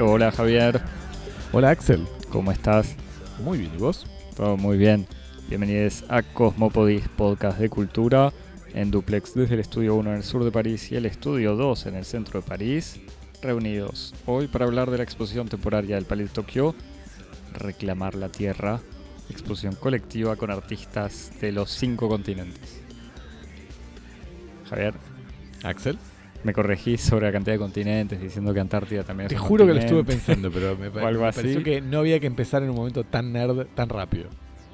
[0.00, 0.80] Hola Javier,
[1.52, 2.06] Hola Axel.
[2.30, 2.94] ¿cómo estás?
[3.42, 4.06] Muy bien, ¿y vos?
[4.36, 5.06] Todo muy bien.
[5.48, 8.32] Bienvenidos a Cosmopodis, podcast de cultura,
[8.72, 11.86] en duplex desde el estudio 1 en el sur de París y el estudio 2
[11.86, 13.00] en el centro de París,
[13.42, 16.76] reunidos hoy para hablar de la exposición temporaria del Palais de Tokio,
[17.52, 18.80] Reclamar la Tierra,
[19.32, 22.80] exposición colectiva con artistas de los cinco continentes.
[24.68, 24.94] Javier,
[25.64, 25.98] Axel.
[26.44, 29.66] me corregí sobre la cantidad de continentes diciendo que Antártida también Te es un juro
[29.66, 31.40] que lo estuve pensando, pero me, pa- O algo me así.
[31.40, 34.26] pareció que no había que empezar en un momento tan nerd, tan rápido.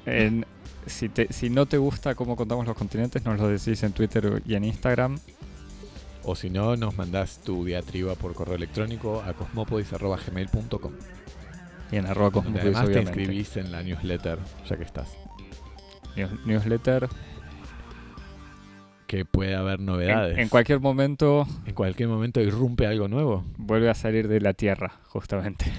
[0.05, 0.45] En-
[0.85, 4.41] si, te- si no te gusta cómo contamos los continentes, nos lo decís en Twitter
[4.45, 5.19] y en Instagram.
[6.23, 10.91] O si no, nos mandás tu diatriba por correo electrónico a cosmopodis.gmail.com.
[11.91, 13.19] Y en arroba Cosmopodis, además te obviamente.
[13.21, 15.17] inscribís en la newsletter, ya que estás.
[16.15, 17.07] News- newsletter.
[19.07, 20.37] Que puede haber En, novedades.
[20.37, 23.43] en cualquier momento En cualquier momento irrumpe algo nuevo.
[23.57, 25.65] vuelve a salir de la Tierra, justamente.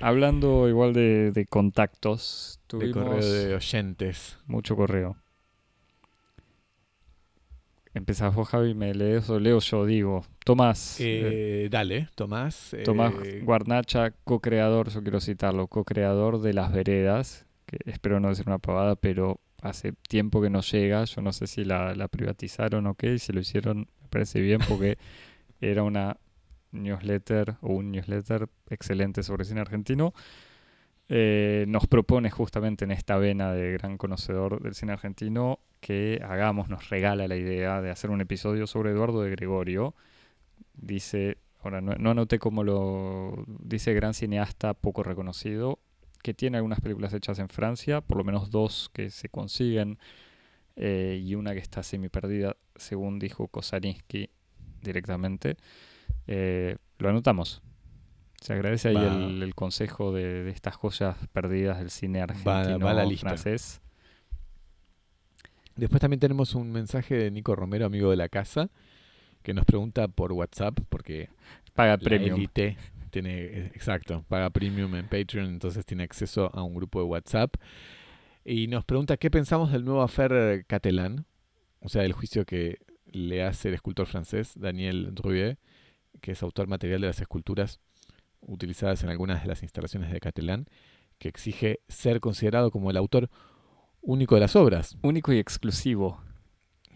[0.00, 4.36] Hablando igual de, de contactos, De correo de oyentes.
[4.46, 5.16] mucho correo.
[7.98, 10.24] Empezás vos, Javi, me lees o leo yo, digo.
[10.44, 11.00] Tomás.
[11.00, 12.72] eh, Eh, dale, Tomás.
[12.74, 18.44] eh, Tomás Guarnacha, co-creador, yo quiero citarlo, co-creador de Las Veredas, que espero no decir
[18.46, 22.86] una pavada, pero hace tiempo que no llega, yo no sé si la, la privatizaron
[22.86, 24.96] o qué, y si lo hicieron me parece bien porque
[25.60, 26.18] era una
[26.70, 30.14] newsletter o un newsletter excelente sobre cine argentino.
[31.08, 36.68] Eh, nos propone justamente en esta vena de gran conocedor del cine argentino que hagamos,
[36.68, 39.94] nos regala la idea de hacer un episodio sobre Eduardo de Gregorio.
[40.74, 45.78] Dice, ahora no, no anoté cómo lo dice, gran cineasta poco reconocido,
[46.22, 49.98] que tiene algunas películas hechas en Francia, por lo menos dos que se consiguen
[50.76, 54.30] eh, y una que está semi perdida, según dijo Kosaninsky
[54.82, 55.56] directamente.
[56.26, 57.62] Eh, lo anotamos.
[58.40, 59.06] Se agradece ahí Va.
[59.06, 63.04] el, el consejo de, de estas joyas perdidas del cine Va- argentino va a la
[63.04, 63.28] lista.
[63.28, 63.80] francés.
[65.76, 68.70] Después también tenemos un mensaje de Nico Romero, amigo de la casa,
[69.42, 71.28] que nos pregunta por WhatsApp, porque
[71.74, 72.44] Paga la premium.
[73.10, 77.54] tiene, exacto, paga premium en Patreon, entonces tiene acceso a un grupo de WhatsApp.
[78.44, 81.26] Y nos pregunta qué pensamos del nuevo affair Catalán,
[81.80, 85.58] o sea, el juicio que le hace el escultor francés Daniel Drouet,
[86.20, 87.78] que es autor material de las esculturas
[88.40, 90.66] utilizadas en algunas de las instalaciones de Catalán,
[91.18, 93.30] que exige ser considerado como el autor
[94.00, 94.96] único de las obras.
[95.02, 96.22] Único y exclusivo.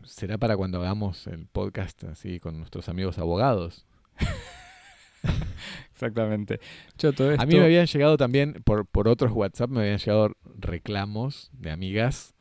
[0.05, 3.87] Será para cuando hagamos el podcast así con nuestros amigos abogados.
[5.93, 6.61] Exactamente.
[6.99, 9.99] Yo todo esto, A mí me habían llegado también, por, por otros WhatsApp, me habían
[9.99, 12.35] llegado reclamos de amigas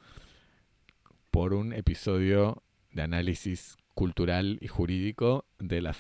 [1.29, 5.95] por un episodio de análisis cultural y jurídico de la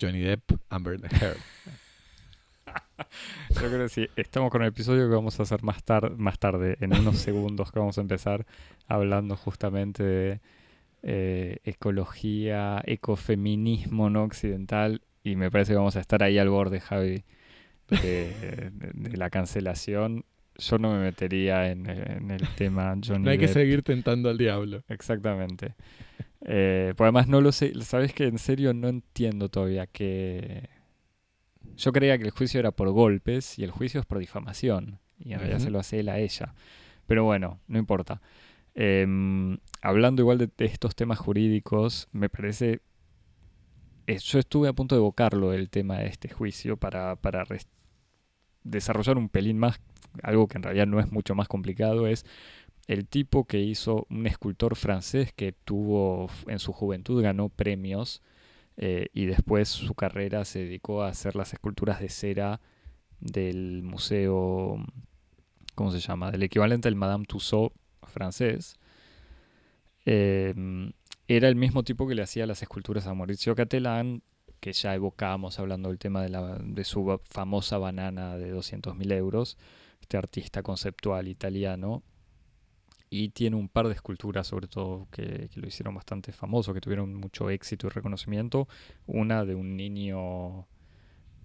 [0.00, 1.38] Johnny Depp Amber Heard.
[3.50, 4.08] Yo creo que sí.
[4.16, 7.70] Estamos con el episodio que vamos a hacer más, tar- más tarde, en unos segundos
[7.72, 8.46] que vamos a empezar
[8.88, 10.40] hablando justamente de
[11.02, 16.80] eh, ecología, ecofeminismo no occidental y me parece que vamos a estar ahí al borde,
[16.80, 17.24] Javi,
[17.88, 20.24] de, de- de la cancelación.
[20.58, 24.38] Yo no me metería en, en el tema Johnny No hay que seguir tentando al
[24.38, 24.82] diablo.
[24.88, 25.74] Exactamente.
[26.46, 30.68] Eh, pues además no lo sé, sabes que en serio no entiendo todavía que...
[31.76, 34.98] Yo creía que el juicio era por golpes y el juicio es por difamación.
[35.18, 36.54] Y en realidad se lo hace él a ella.
[37.06, 38.20] Pero bueno, no importa.
[38.74, 42.80] Em, hablando igual de, de estos temas jurídicos, me parece...
[44.06, 47.44] eh, yo estuve a punto de evocarlo el tema de este juicio para, para
[48.64, 49.80] desarrollar un pelín más,
[50.22, 52.24] algo que en realidad no es mucho más complicado, es
[52.86, 58.22] el tipo que hizo un escultor francés que tuvo en su juventud ganó premios
[58.76, 62.60] eh, y después su carrera se dedicó a hacer las esculturas de cera
[63.20, 64.84] del museo
[65.74, 66.30] ¿cómo se llama?
[66.30, 67.74] del equivalente al Madame Tussauds
[68.04, 68.76] francés
[70.08, 70.54] Eh,
[71.28, 74.22] era el mismo tipo que le hacía las esculturas a Maurizio Catelán
[74.60, 79.58] que ya evocábamos hablando del tema de, la, de su famosa banana de 200.000 euros
[80.00, 82.02] este artista conceptual italiano
[83.08, 87.14] y tiene un par de esculturas, sobre todo, que, lo hicieron bastante famoso, que tuvieron
[87.14, 88.68] mucho éxito y reconocimiento.
[89.06, 90.66] Una de un niño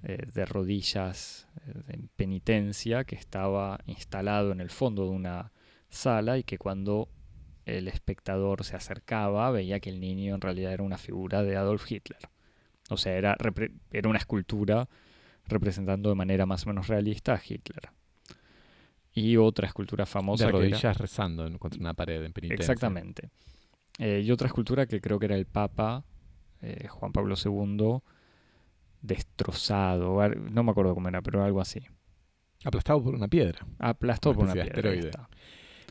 [0.04, 5.52] eh, de rodillas eh, en penitencia que estaba instalado en el fondo de una
[5.90, 7.10] sala y que cuando
[7.66, 11.90] el espectador se acercaba veía que el niño en realidad era una figura de Adolf
[11.92, 12.30] Hitler.
[12.90, 13.38] O sea, era,
[13.92, 14.90] era una escultura
[15.46, 17.92] representando de manera más o menos realista a Hitler.
[19.14, 20.46] Y otra escultura famosa.
[20.46, 22.64] De que era- rodillas rezando en- contra una pared en penitencia.
[22.64, 23.30] Exactamente.
[24.00, 26.06] Eh, y otra escultura que creo que era el Papa
[26.62, 28.00] eh, Juan Pablo II
[29.02, 31.82] destrozado, no me acuerdo cómo era, pero algo así.
[32.64, 33.66] Aplastado por una piedra.
[33.80, 34.94] Aplastado por una piedra.
[34.94, 35.28] está.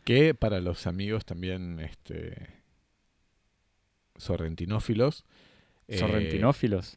[0.04, 2.62] Que para los amigos también este,
[4.16, 5.24] sorrentinófilos.
[5.88, 6.96] eh, Sorrentinófilos.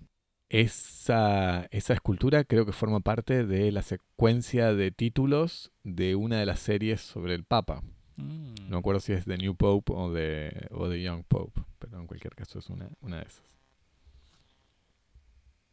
[0.53, 6.45] Esa, esa escultura creo que forma parte de la secuencia de títulos de una de
[6.45, 7.81] las series sobre el Papa.
[8.17, 8.53] Mm.
[8.65, 11.99] No me acuerdo si es The New Pope o de, o The Young Pope, pero
[11.99, 13.43] en cualquier caso es una, una de esas.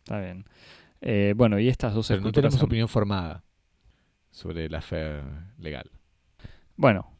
[0.04, 0.44] Está bien.
[1.02, 3.44] Eh, bueno, y estas dos Pero no tenemos son- opinión formada
[4.30, 5.20] sobre la fe
[5.58, 5.90] legal.
[6.76, 7.10] Bueno,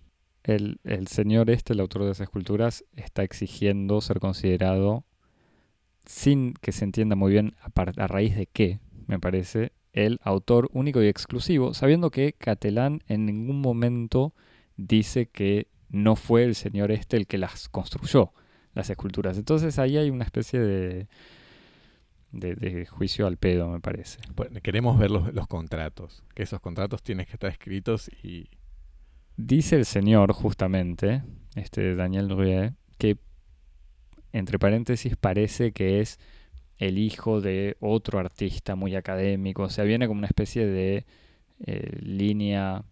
[0.45, 5.05] el, el señor este, el autor de esas esculturas, está exigiendo ser considerado,
[6.07, 11.03] sin que se entienda muy bien a, raíz de qué, me parece, el autor único
[11.03, 14.35] y exclusivo, sabiendo que Catalán en ningún momento
[14.77, 18.33] dice que no fue el señor este el que las construyó,
[18.75, 19.37] las esculturas.
[19.37, 21.09] Entonces ahí hay una especie de,
[22.31, 24.21] de, de juicio al pedo, me parece.
[24.35, 28.49] Pues, Queremos ver los, los contratos, que esos contratos tienen que estar escritos y
[29.47, 31.23] Dice el señor, justamente,
[31.55, 33.17] este Daniel Druet, que,
[34.33, 36.19] entre paréntesis, parece que es
[36.79, 39.65] el hijo de otro artista muy académico.
[39.65, 41.05] O sea, viene como una especie de
[41.67, 42.85] eh, línea,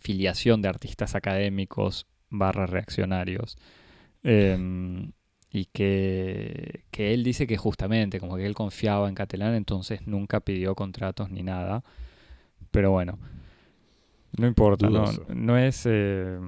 [0.00, 3.58] filiación de artistas académicos barra reaccionarios.
[4.22, 5.12] Em,
[5.50, 10.40] y que, que él dice que justamente, como que él confiaba en Catalán, entonces nunca
[10.40, 11.84] pidió contratos ni nada.
[12.70, 13.18] Pero bueno,
[14.38, 15.04] no importa, no,
[15.34, 15.82] no es...
[15.84, 16.38] eh,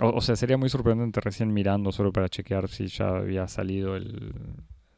[0.00, 4.32] o, sea, sería muy sorprendente recién mirando solo para chequear si ya había salido el...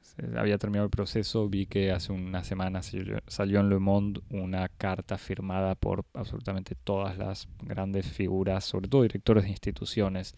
[0.00, 2.92] se- Había terminado el proceso, vi que hace unas semanas
[3.26, 9.02] salió en Le Monde una carta firmada por absolutamente todas las grandes figuras, sobre todo
[9.02, 10.34] directores de instituciones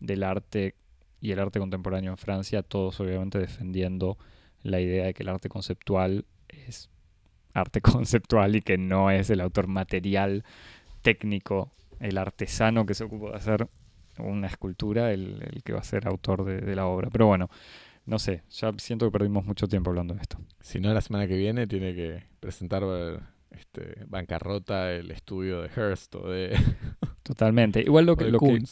[0.00, 0.74] del arte
[1.20, 4.18] y el arte contemporáneo en Francia, todos obviamente defendiendo
[4.62, 6.90] la idea de que el arte conceptual es
[7.54, 10.44] arte conceptual y que no es el autor material
[11.02, 13.68] técnico, el artesano que se ocupa de hacer
[14.22, 17.10] una escultura, el, el que va a ser autor de, de la obra.
[17.10, 17.50] Pero bueno,
[18.04, 20.38] no sé, ya siento que perdimos mucho tiempo hablando de esto.
[20.60, 22.82] si no la semana que viene tiene que presentar
[23.50, 26.56] este, bancarrota el estudio de Hearst o de,
[27.22, 27.80] Totalmente.
[27.80, 28.62] Igual lo que, lo que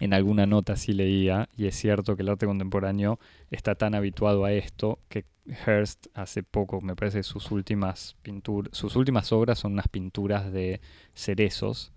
[0.00, 3.18] en alguna nota sí leía, y es cierto que el arte contemporáneo
[3.50, 8.96] está tan habituado a esto que Hearst hace poco, me parece, sus últimas pinturas, sus
[8.96, 10.80] últimas obras son unas pinturas de
[11.14, 11.92] cerezos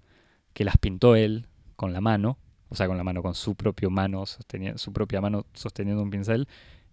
[0.53, 2.37] que las pintó él con la mano,
[2.69, 6.47] o sea, con la mano, con su propia mano, su propia mano sosteniendo un pincel,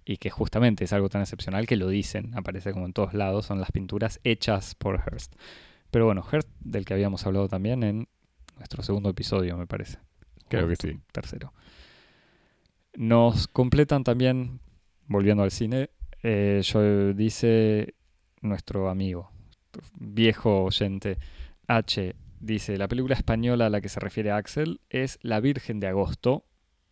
[0.04, 3.46] y que justamente es algo tan excepcional que lo dicen, aparece como en todos lados,
[3.46, 5.34] son las pinturas hechas por Hearst.
[5.90, 8.08] Pero bueno, Hearst, del que habíamos hablado también en
[8.58, 9.98] nuestro segundo episodio, me parece.
[10.48, 10.98] Creo que sí.
[11.12, 11.52] Tercero.
[12.96, 14.60] Nos completan también,
[15.06, 15.90] volviendo al cine,
[16.22, 17.94] eh, yo, dice
[18.40, 19.30] nuestro amigo,
[19.94, 21.18] viejo oyente
[21.66, 25.86] H, dice, la película española a la que se refiere Axel es La Virgen de
[25.88, 26.44] Agosto.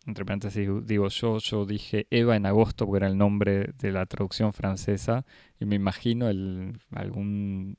[0.05, 4.05] Entre paréntesis digo yo, yo dije Eva en agosto porque era el nombre de la
[4.05, 5.25] traducción francesa
[5.59, 7.77] y me imagino el, algún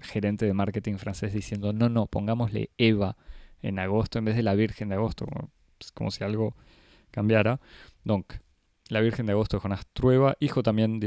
[0.00, 3.16] gerente de marketing francés diciendo, no, no, pongámosle Eva
[3.60, 6.56] en agosto en vez de la Virgen de agosto, como, pues, como si algo
[7.10, 7.60] cambiara.
[8.04, 8.34] Donc,
[8.88, 11.00] la Virgen de agosto de Jonás Trueba, hijo también,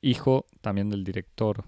[0.00, 1.64] hijo también del director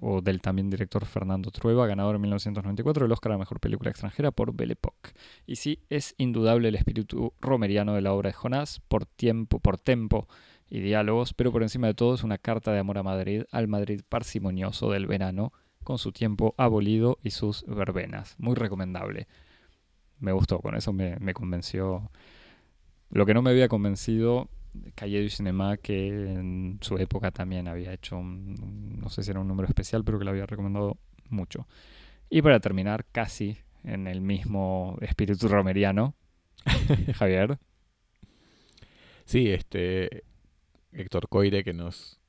[0.00, 3.90] O del también director Fernando Trueba, ganador en 1994 del Oscar a la Mejor Película
[3.90, 5.10] Extranjera por Belle Époque.
[5.44, 9.78] Y sí, es indudable el espíritu romeriano de la obra de Jonás, por tiempo, por
[9.78, 10.28] tempo
[10.68, 13.66] y diálogos, pero por encima de todo es una carta de amor a Madrid, al
[13.66, 18.36] Madrid parsimonioso del verano, con su tiempo abolido y sus verbenas.
[18.38, 19.26] Muy recomendable.
[20.18, 22.10] Me gustó, con eso me, me convenció.
[23.10, 24.48] Lo que no me había convencido,
[24.94, 29.40] Calle du Cinema, que en su época también había hecho, un- no sé si era
[29.40, 30.98] un número especial, pero que lo había recomendado
[31.30, 31.66] mucho.
[32.30, 36.14] Y para terminar, casi en el mismo espíritu romeriano,
[37.14, 37.58] Javier.
[39.24, 40.24] Sí, este
[40.92, 42.20] Héctor Coire que nos,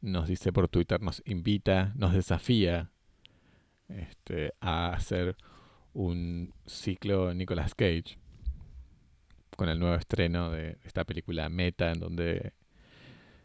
[0.00, 2.90] nos dice por Twitter, nos invita, nos desafía
[3.88, 5.36] este, a hacer
[5.94, 8.18] un ciclo Nicolas Cage
[9.62, 12.52] con el nuevo estreno de esta película Meta en donde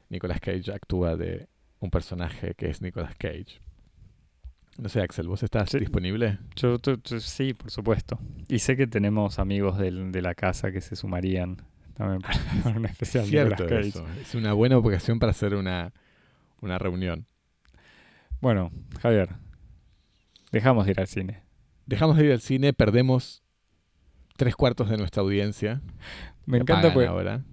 [0.09, 1.47] Nicolas Cage actúa de
[1.79, 3.62] un personaje que es Nicolas Cage.
[4.79, 6.39] No sé, Axel, ¿vos estás disponible?
[6.55, 6.77] Yo,
[7.19, 8.17] sí, por supuesto.
[8.47, 11.57] Y sé que tenemos amigos del- de la casa que se sumarían
[11.93, 12.39] también para
[12.75, 13.88] un especial de Nicolas Cage.
[13.89, 14.07] eso.
[14.19, 15.93] Es una buena ocasión para hacer una,
[16.62, 17.27] una reunión.
[18.41, 18.71] Bueno,
[19.01, 19.36] Javier,
[20.51, 21.43] dejamos de ir al cine.
[21.86, 23.43] dejamos de ir al cine, perdemos
[24.38, 25.82] tres cuartos de nuestra audiencia.
[26.46, 27.44] Me encanta porque ahora,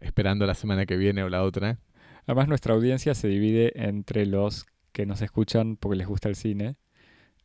[0.00, 1.78] esperando la semana que viene o la otra.
[2.26, 6.76] además nuestra audiencia se divide entre los que nos escuchan porque les gusta el cine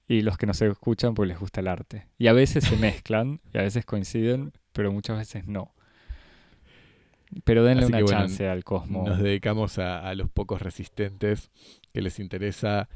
[0.08, 2.08] y los que nos escuchan porque les gusta el arte.
[2.18, 5.74] Y a veces se mezclan y a veces coinciden, pero muchas veces no.
[7.44, 9.06] Pero denle Así una bueno, chance al Cosmo.
[9.06, 11.52] Nos dedicamos a, a los pocos resistentes
[11.94, 12.88] que les interesa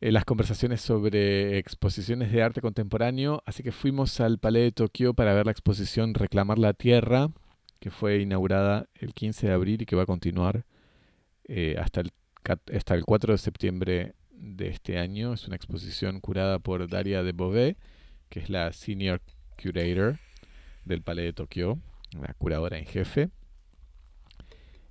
[0.00, 3.42] eh, las conversaciones sobre exposiciones de arte contemporáneo.
[3.46, 7.28] Así que fuimos al Palais de Tokio para ver la exposición Reclamar la Tierra,
[7.80, 10.64] que fue inaugurada el 15 de abril y que va a continuar
[11.44, 12.10] eh, hasta, el,
[12.74, 15.32] hasta el 4 de septiembre de este año.
[15.32, 17.76] Es una exposición curada por Daria de Beauvais,
[18.28, 19.20] que es la Senior
[19.60, 20.18] Curator
[20.84, 21.78] del Palais de Tokio,
[22.12, 23.30] la curadora en jefe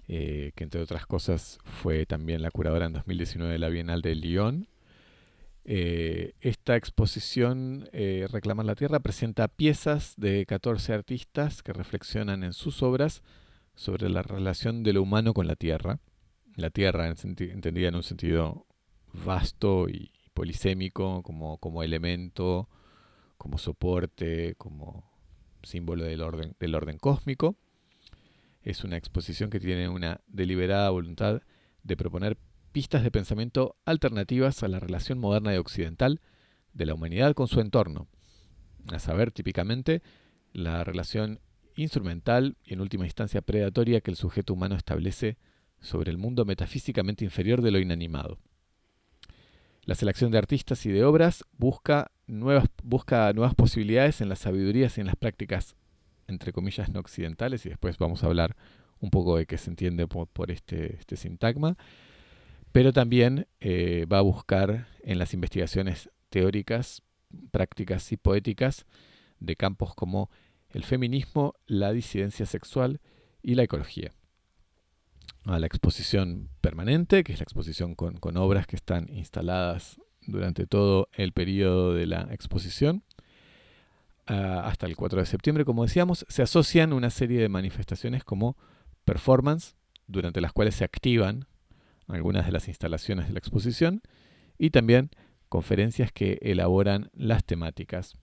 [0.07, 4.15] eh, que entre otras cosas fue también la curadora en 2019 de la Bienal de
[4.15, 4.67] Lyon.
[5.67, 12.53] Eh, esta exposición, eh, Reclamar la Tierra, presenta piezas de 14 artistas que reflexionan en
[12.53, 13.23] sus obras
[13.73, 15.99] sobre la relación de lo humano con la Tierra.
[16.55, 18.67] La Tierra en entendida en un sentido
[19.11, 22.69] vasto y polisémico, como, como elemento,
[23.37, 25.11] como soporte, como
[25.63, 27.55] símbolo del orden, del orden cósmico.
[28.61, 31.41] Es una exposición que tiene una deliberada voluntad
[31.81, 32.37] de proponer
[32.75, 36.19] pistas de pensamiento alternativas a la relación moderna y occidental
[36.73, 38.09] de la humanidad con su entorno.
[38.91, 40.01] A saber, típicamente,
[40.51, 41.39] la relación
[41.77, 45.37] instrumental y en última instancia predatoria que el sujeto humano establece
[45.79, 48.39] sobre el mundo metafísicamente inferior de lo inanimado.
[49.83, 54.97] La selección de artistas y de obras busca nuevas, busca nuevas posibilidades en las sabidurías
[54.97, 55.77] y en las prácticas
[56.27, 58.57] entre comillas, no occidentales, y después vamos a hablar
[58.99, 61.77] un poco de qué se entiende por, este, este sintagma,
[62.75, 67.03] pero también eh, va a buscar en las investigaciones teóricas,
[67.49, 68.85] prácticas y poéticas
[69.39, 70.29] de campos como
[70.71, 72.99] el feminismo, la disidencia sexual
[73.41, 74.11] y la ecología.
[75.45, 81.07] A la exposición permanente, que es la exposición con, obras que están instaladas durante todo
[81.13, 83.03] el periodo de la exposición,
[84.25, 88.57] hasta el 4 de septiembre, como decíamos, se asocian una serie de manifestaciones como
[89.05, 89.77] performance,
[90.07, 91.47] durante las cuales se activan
[92.07, 94.01] algunas de las instalaciones de la exposición,
[94.57, 95.09] y también
[95.49, 98.15] conferencias que elaboran las temáticas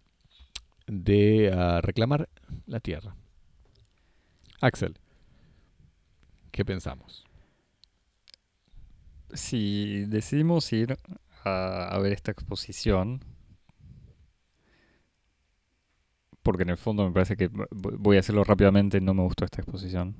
[0.86, 2.28] de ah, reclamar
[2.66, 3.16] la tierra.
[4.60, 4.98] Axel,
[6.50, 7.24] ¿qué pensamos?
[9.32, 10.98] Si decidimos ir
[11.44, 13.24] a, ver esta exposición,
[16.42, 19.62] porque en el fondo me parece que voy a hacerlo rápidamente, no me gustó esta
[19.62, 20.16] exposición.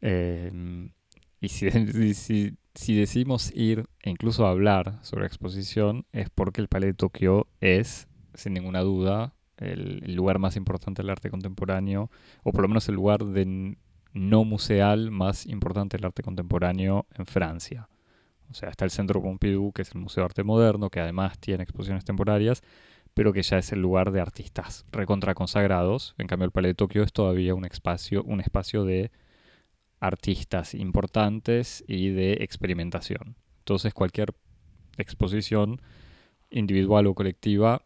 [0.00, 0.90] Eh,
[1.40, 1.70] y si,
[2.14, 7.46] si, si decidimos ir e incluso hablar sobre exposición, es porque el Palais de Tokio
[7.60, 12.10] es, sin ninguna duda, el, lugar más importante del arte contemporáneo,
[12.42, 13.76] o por lo menos el lugar de
[14.12, 17.88] no museal más importante del arte contemporáneo en Francia.
[18.50, 21.38] O sea, está el Centro Pompidou, que es el Museo de Arte Moderno, que además
[21.38, 22.62] tiene exposiciones temporarias,
[23.12, 26.14] pero que ya es el lugar de artistas recontra consagrados.
[26.18, 29.10] En cambio, el Palais de Tokio es todavía un espacio, un espacio de
[30.00, 33.36] artistas importantes y de experimentación.
[33.58, 34.34] Entonces, cualquier
[34.98, 35.80] exposición
[36.50, 37.82] individual o colectiva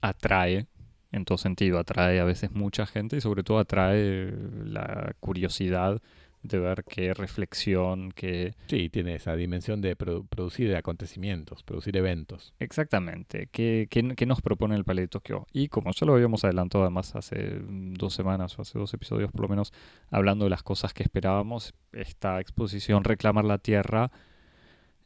[0.00, 0.66] atrae,
[1.12, 4.32] en todo sentido, atrae a veces mucha gente y sobre todo atrae
[4.64, 6.02] la curiosidad
[6.44, 8.54] de ver qué reflexión, qué...
[8.68, 12.52] Sí, tiene esa dimensión de produ- producir acontecimientos, producir eventos.
[12.58, 15.46] Exactamente, qué, qué- qué nos propone el Palais de Tokio.
[15.52, 19.32] Y como ya lo habíamos adelantado además hace mm, dos semanas o hace dos episodios
[19.32, 19.72] por lo menos,
[20.10, 24.12] hablando de las cosas que esperábamos, esta exposición Reclamar la Tierra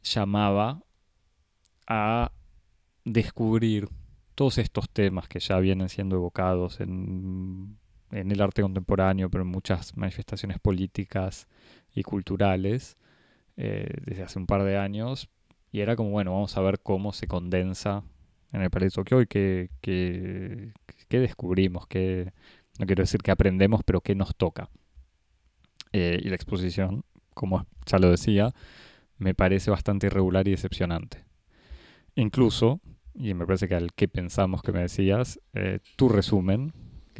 [0.03, 0.81] llamaba
[1.87, 2.31] a
[3.05, 3.87] descubrir
[4.35, 7.77] todos estos temas que ya vienen siendo evocados en,
[8.11, 11.47] en el arte contemporáneo, pero en muchas manifestaciones políticas
[11.93, 12.97] y culturales
[13.57, 15.29] eh, desde hace un par de años.
[15.71, 18.03] Y era como, bueno, vamos a ver cómo se condensa
[18.51, 20.73] en el de Tokio y qué, qué,
[21.07, 22.31] qué descubrimos, qué,
[22.79, 24.69] no quiero decir que aprendemos, pero qué nos toca.
[25.91, 28.53] Eh, y la exposición, como ya lo decía,
[29.17, 31.25] me parece bastante irregular y decepcionante.
[32.15, 32.79] Incluso,
[33.13, 36.73] y me parece que al que pensamos que me decías, eh, tu resumen,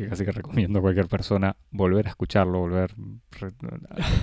[0.04, 2.96] que casi que recomiendo a cualquier persona volver a escucharlo, volver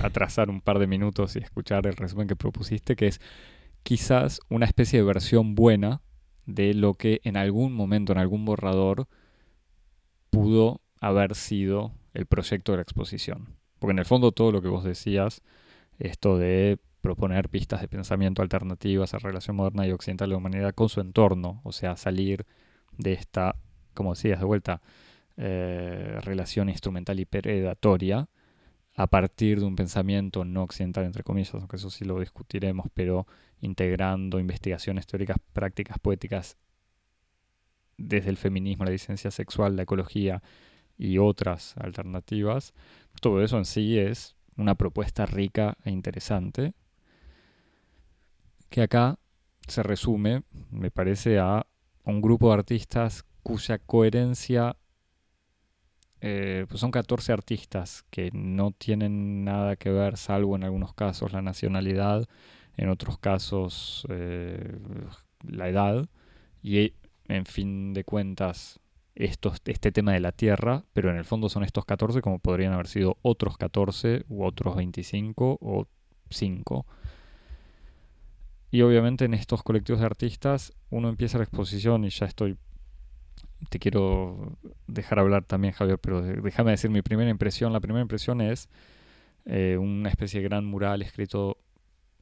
[0.01, 3.21] a atrasar un par de minutos y escuchar el resumen que propusiste, que es
[3.83, 6.01] quizás una especie de versión buena
[6.47, 9.07] de lo que en algún momento, en algún borrador,
[10.31, 13.55] pudo haber sido el proyecto de la exposición.
[13.77, 15.43] Porque en el fondo todo lo que vos decías,
[15.99, 20.73] esto de proponer pistas de pensamiento alternativas a relación moderna y occidental de la humanidad
[20.73, 22.47] con su entorno, o sea, salir
[22.97, 23.57] de esta,
[23.93, 24.81] como decías de vuelta,
[25.37, 28.27] eh, relación instrumental y predatoria
[28.95, 33.27] a partir de un pensamiento no occidental, entre comillas, aunque eso sí lo discutiremos, pero
[33.61, 36.57] integrando investigaciones teóricas, prácticas, poéticas
[37.97, 40.41] desde el feminismo, la licencia sexual, la ecología
[40.97, 42.73] y otras alternativas.
[43.21, 46.73] Todo eso en sí es una propuesta rica e interesante
[48.69, 49.19] que acá
[49.67, 51.67] se resume, me parece, a
[52.03, 54.75] un grupo de artistas cuya coherencia
[56.21, 61.33] eh, pues son 14 artistas que no tienen nada que ver, salvo en algunos casos
[61.33, 62.27] la nacionalidad,
[62.75, 64.77] en otros casos eh,
[65.47, 66.07] la edad,
[66.63, 66.93] y
[67.27, 68.79] en fin de cuentas
[69.15, 72.87] este tema de la Tierra, pero en el fondo son estos 14 como podrían haber
[72.87, 75.87] sido otros 14 u otros 25 o
[76.29, 76.85] 5.
[78.69, 82.57] Y obviamente en estos colectivos de artistas uno empieza la exposición y ya estoy...
[83.69, 87.73] Te quiero dejar hablar también, Javier, pero déjame decir mi primera impresión.
[87.73, 88.69] La primera impresión es
[89.45, 91.57] eh, una especie de gran mural escrito...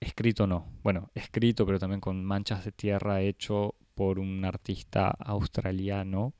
[0.01, 6.34] Escrito no, bueno, escrito pero también con manchas de tierra hecho por un artista australiano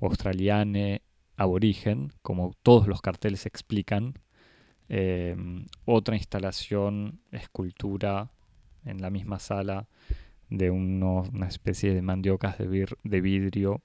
[0.00, 1.02] australiane
[1.36, 4.14] aborigen, como todos los carteles explican.
[4.88, 8.30] Em, otra instalación, escultura
[8.84, 9.86] en la misma sala
[10.48, 13.82] de una especie de mandiocas de vidrio,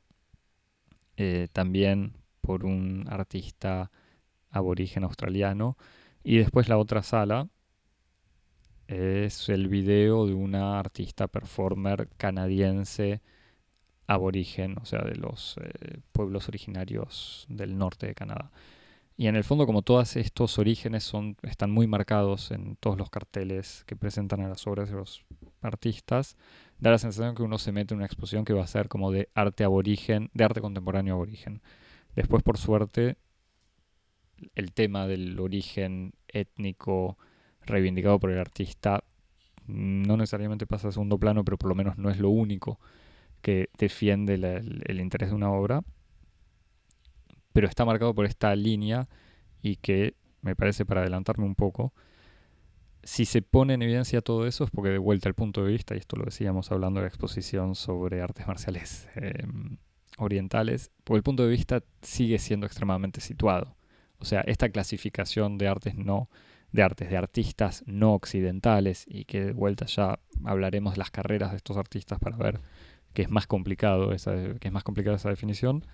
[1.17, 3.91] eh, también por un artista
[4.49, 5.77] aborigen australiano.
[6.23, 7.49] Y después la otra sala
[8.87, 13.21] es el video de una artista performer canadiense
[14.07, 18.51] aborigen, o sea, de los eh, pueblos originarios del norte de Canadá.
[19.17, 23.09] Y en el fondo, como todos estos orígenes son, están muy marcados en todos los
[23.09, 25.23] carteles que presentan a las obras de los
[25.61, 26.37] artistas,
[26.79, 29.11] da la sensación que uno se mete en una exposición que va a ser como
[29.11, 31.61] de arte aborigen, de arte contemporáneo aborigen.
[32.15, 33.17] Después, por suerte,
[34.55, 37.17] el tema del origen étnico
[37.61, 39.03] reivindicado por el artista
[39.67, 42.79] no necesariamente pasa a segundo plano, pero por lo menos no es lo único
[43.41, 45.83] que defiende el, interés de una obra,
[47.53, 49.07] pero está marcado por esta línea
[49.61, 51.93] y que me parece para adelantarme un poco,
[53.05, 55.93] si se pone en evidencia todo eso es porque de vuelta al punto de vista,
[55.93, 59.77] y esto lo decíamos hablando de la exposición sobre artes marciales em,
[60.17, 63.75] orientales, porque el punto de vista sigue siendo extremadamente situado.
[64.17, 66.29] O sea, esta clasificación de artes no,
[66.71, 71.51] de artes, de artistas no occidentales, y que de vuelta ya hablaremos de las carreras
[71.51, 72.59] de estos artistas para ver
[73.13, 75.85] que es más complicado esa, que es más complicada esa definición,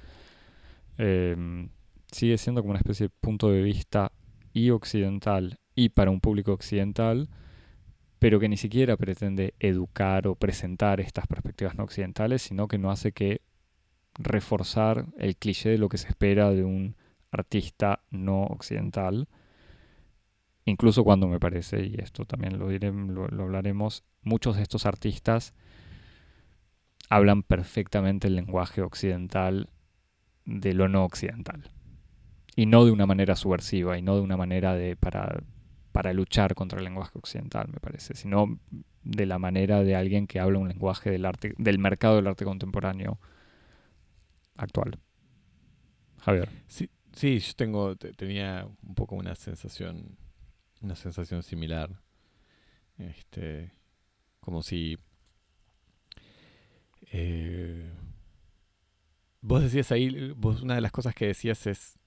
[0.98, 1.70] em,
[2.10, 4.14] sigue siendo como una especie de punto de vista
[4.54, 7.28] y occidental y para un público occidental,
[8.20, 12.92] pero que ni siquiera pretende educar o presentar estas perspectivas no occidentales, sino que no
[12.92, 13.42] hace que
[14.14, 16.96] reforzar el cliché de lo que se espera de un
[17.32, 19.28] artista no occidental.
[20.66, 25.56] Incluso cuando me parece, y esto también lo, lo hablaremos, muchos de estos artistas
[27.10, 29.72] hablan perfectamente el lenguaje occidental
[30.46, 31.72] de lo no occidental.
[32.56, 35.42] Y no de una manera subversiva, y no de una manera de para,
[35.92, 38.60] para luchar contra el lenguaje occidental, me parece, sino
[39.04, 42.46] de la manera de alguien que habla un lenguaje del arte, del mercado del arte
[42.46, 43.20] contemporáneo
[44.56, 45.00] actual.
[46.20, 46.50] Javier.
[46.68, 50.18] Sí, sí yo tengo, tenía un poco una sensación,
[50.82, 52.02] una sensación similar.
[52.98, 53.74] Este,
[54.40, 55.00] como si
[57.12, 57.92] eh,
[59.42, 61.98] vos decías ahí, vos una de las cosas que decías es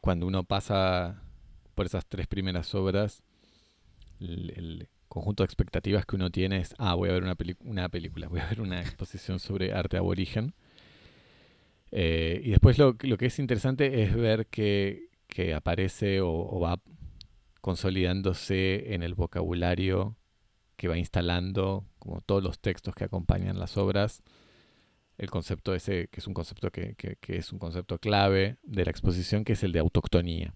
[0.00, 1.25] cuando uno pasa
[1.76, 3.22] por esas tres primeras obras,
[4.18, 8.28] el, conjunto de expectativas que uno tiene es, ah, voy a ver una, una película,
[8.28, 10.52] voy a ver una exposición sobre arte aborigen.
[11.92, 16.80] Eh, y después lo, lo, que es interesante es ver que, que aparece o, va
[17.60, 20.16] consolidándose en el vocabulario
[20.76, 24.22] que va instalando, como todos los textos que acompañan las obras,
[25.18, 26.96] el concepto ese, que es un concepto que,
[27.28, 30.52] es un concepto clave de la exposición, que es el de autoctonía.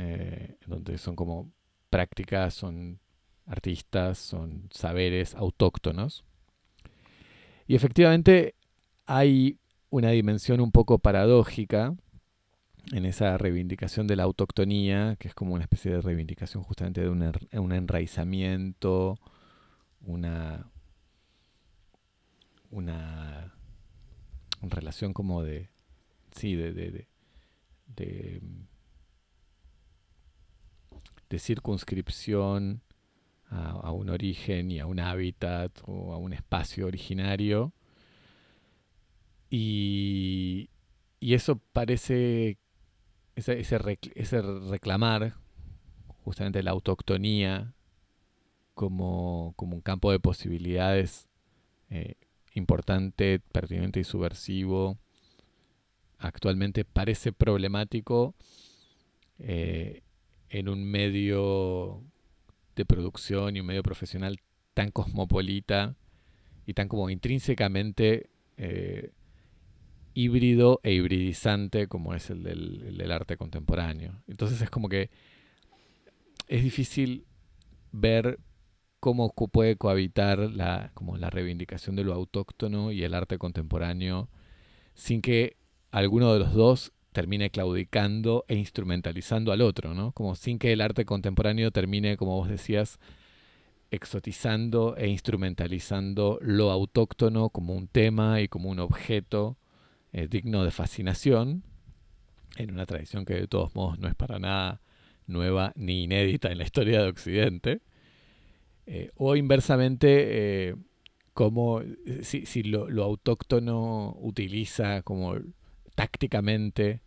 [0.00, 1.50] Eh, donde son como
[1.90, 3.00] prácticas, son
[3.46, 6.24] artistas, son saberes autóctonos.
[7.66, 8.54] Y efectivamente
[9.06, 9.58] hay
[9.90, 11.96] una dimensión un poco paradójica
[12.92, 17.08] en esa reivindicación de la autoctonía, que es como una especie de reivindicación justamente de
[17.08, 19.18] un, enraizamiento,
[20.00, 20.70] una,
[22.70, 23.52] una
[24.62, 25.70] relación como de,
[26.30, 27.08] sí, de
[31.36, 32.82] circunscripción
[33.50, 37.72] a, un origen y a un hábitat o a un espacio originario.
[39.50, 40.70] Y,
[41.20, 42.58] eso parece,
[43.34, 45.34] ese, ese, reclamar
[46.24, 47.74] justamente la autoctonía
[48.74, 51.28] como, un campo de posibilidades
[51.90, 52.14] eh,
[52.54, 54.98] importante, pertinente y subversivo,
[56.18, 58.34] actualmente parece problemático
[59.38, 60.02] eh,
[60.50, 62.02] en un medio
[62.76, 64.40] de producción y un medio profesional
[64.74, 65.96] tan cosmopolita
[66.66, 69.10] y tan como intrínsecamente eh,
[70.14, 74.22] híbrido e hibridizante como es el del, arte contemporáneo.
[74.26, 75.10] Entonces es como que
[76.48, 77.24] es difícil
[77.92, 78.38] ver
[79.00, 84.28] cómo puede cohabitar la, como la reivindicación de lo autóctono y el arte contemporáneo
[84.94, 85.56] sin que
[85.90, 90.12] alguno de los dos termine claudicando e instrumentalizando al otro, ¿no?
[90.12, 93.00] Como sin que el arte contemporáneo termine, como vos decías,
[93.90, 99.56] exotizando e instrumentalizando lo autóctono como un tema y como un objeto
[100.12, 101.64] eh, digno de fascinación,
[102.56, 104.80] en una tradición que de todos modos no es para nada
[105.26, 107.80] nueva ni inédita en la historia de Occidente,
[108.86, 110.76] eh, o inversamente, eh,
[111.34, 111.82] como
[112.22, 115.34] si, si lo, lo, autóctono utiliza como
[115.96, 117.00] tácticamente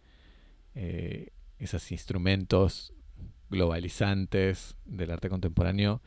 [0.76, 1.30] eh,
[1.60, 2.94] esos instrumentos
[3.50, 6.02] globalizantes del arte contemporáneo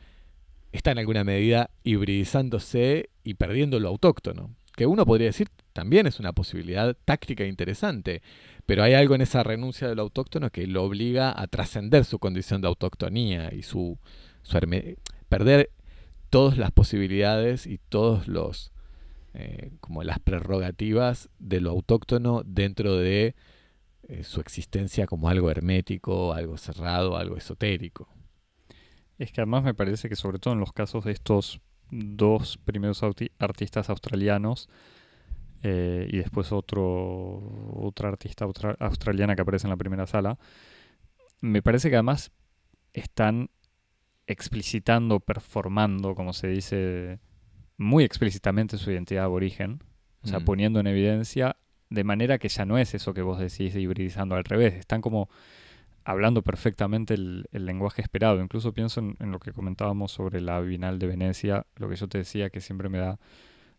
[0.71, 4.55] está en alguna medida hibridizándose y perdiendo lo autóctono.
[4.75, 8.21] Que uno podría decir también es una posibilidad táctica interesante,
[8.65, 12.19] pero hay algo en esa renuncia de lo autóctono que lo obliga a trascender su
[12.19, 13.97] condición de autoctonía y su,
[15.29, 15.69] perder
[16.29, 18.73] todas las posibilidades y todos los
[19.33, 23.35] eh, como las prerrogativas de lo autóctono dentro de
[24.07, 28.07] eh, su existencia como algo hermético, algo cerrado, algo esotérico.
[29.17, 33.01] Es que además me parece que sobre todo en los casos de estos dos primeros
[33.39, 34.69] artistas australianos
[35.63, 36.83] eh, y después otro
[37.73, 38.45] otra artista
[38.79, 40.37] australiana que aparece en la primera sala,
[41.41, 42.31] me parece que además
[42.93, 43.49] están
[44.27, 47.19] explicitando, performando, como se dice
[47.77, 49.81] muy explícitamente su identidad aborigen,
[50.23, 50.45] o sea, mm.
[50.45, 51.57] poniendo en evidencia
[51.95, 55.01] de manera que ya no es eso que vos decís de hibridizando al revés, están
[55.01, 55.29] como
[56.03, 58.41] hablando perfectamente el, lenguaje esperado.
[58.41, 62.19] Incluso pienso en, lo que comentábamos sobre la Bienal de Venecia, lo que yo te
[62.19, 63.17] decía que siempre me da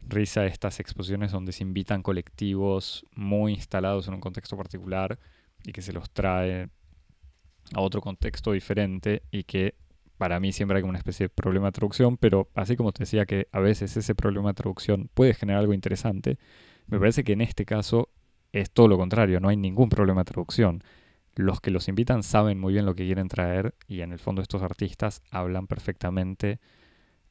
[0.08, 5.18] risa estas exposiciones donde se invitan colectivos muy instalados en un contexto particular
[5.64, 6.68] y que se los trae
[7.74, 9.74] a otro contexto diferente y que
[10.16, 13.26] para mí siempre hay una especie de problema de traducción, pero así como te decía
[13.26, 16.38] que a veces ese problema de traducción puede generar algo interesante,
[16.86, 18.10] me parece que en este caso
[18.52, 20.82] es todo lo contrario, no hay ningún problema de traducción.
[21.34, 24.40] Los que los invitan saben muy bien lo que quieren traer y en el fondo
[24.40, 26.60] estos artistas hablan perfectamente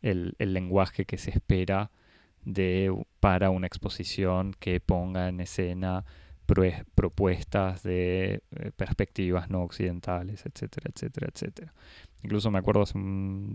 [0.01, 1.91] el, lenguaje que se espera
[2.43, 6.05] de, para una exposición que ponga en escena
[6.93, 11.73] propuestas de eh, perspectivas no occidentales, etcétera, etcétera, etcétera.
[12.23, 12.99] Incluso me acuerdo hace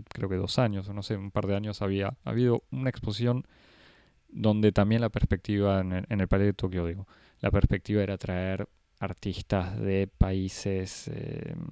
[0.09, 3.47] creo que dos años, o no sé, un par de años había habido una exposición
[4.33, 7.07] donde también la perspectiva, en el, en de Tokio digo,
[7.41, 11.67] la perspectiva era traer artistas de países em,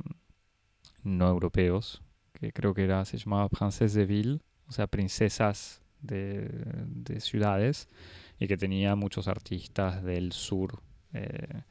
[1.04, 6.48] no europeos, que creo que era, se llamaba Princesse de Ville, o sea, princesas de,
[6.86, 7.88] de ciudades,
[8.38, 11.62] y que tenía muchos artistas del sur eh,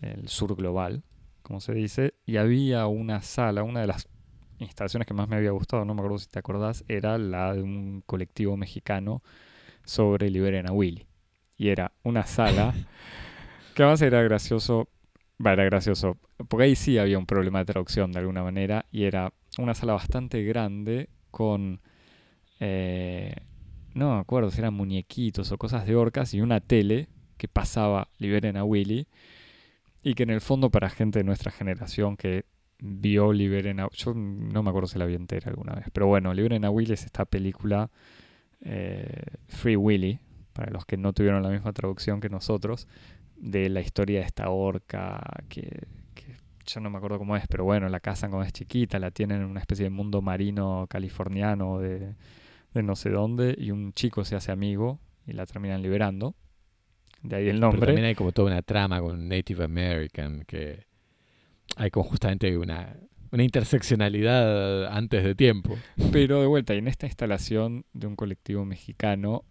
[0.00, 1.02] el sur global,
[1.42, 4.08] como se dice, y había una sala, una de las
[4.58, 7.62] instalaciones que más me había gustado, no me acuerdo si te acordás, era la de
[7.62, 9.22] un colectivo mexicano
[9.88, 11.06] sobre Liberen a Willy.
[11.56, 12.74] Y era una sala
[13.74, 14.88] que además era gracioso,
[15.44, 19.04] va, era gracioso, porque ahí sí había un problema de traducción de alguna manera, y
[19.04, 21.80] era una sala bastante grande con,
[22.60, 23.34] eh,
[23.94, 28.08] no me acuerdo si eran muñequitos o cosas de orcas, y una tele que pasaba
[28.18, 29.06] Liberen a Willy
[30.02, 32.44] y que en el fondo para gente de nuestra generación que
[32.78, 33.88] vio Liberen a...
[33.92, 36.92] Yo no me acuerdo si la vi entera alguna vez, pero bueno, Liberen a Willy
[36.92, 37.90] es esta película
[38.60, 40.20] eh, Free Willy,
[40.52, 42.88] para los que no tuvieron la misma traducción que nosotros,
[43.36, 45.86] de la historia de esta orca que,
[46.66, 49.40] yo no me acuerdo cómo es, pero bueno, la cazan cuando es chiquita, la tienen
[49.40, 52.14] en una especie de mundo marino californiano de,
[52.74, 56.34] de no sé dónde, y un chico se hace amigo y la terminan liberando.
[57.22, 57.86] De ahí el nombre.
[57.86, 60.86] también hay como toda una trama con Native American que
[61.76, 62.96] hay como justamente una,
[63.30, 65.76] una interseccionalidad antes de tiempo.
[66.12, 69.44] Pero de vuelta, y en esta instalación de un colectivo mexicano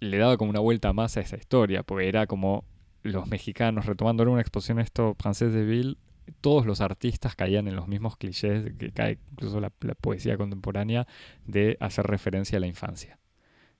[0.00, 2.64] le daba como una vuelta más a esa historia, porque era como
[3.02, 5.96] los mexicanos retomando una exposición esto francés de Ville
[6.40, 11.06] todos los artistas caían en los mismos clichés que cae incluso la, la poesía contemporánea
[11.44, 13.18] de hacer referencia a la infancia.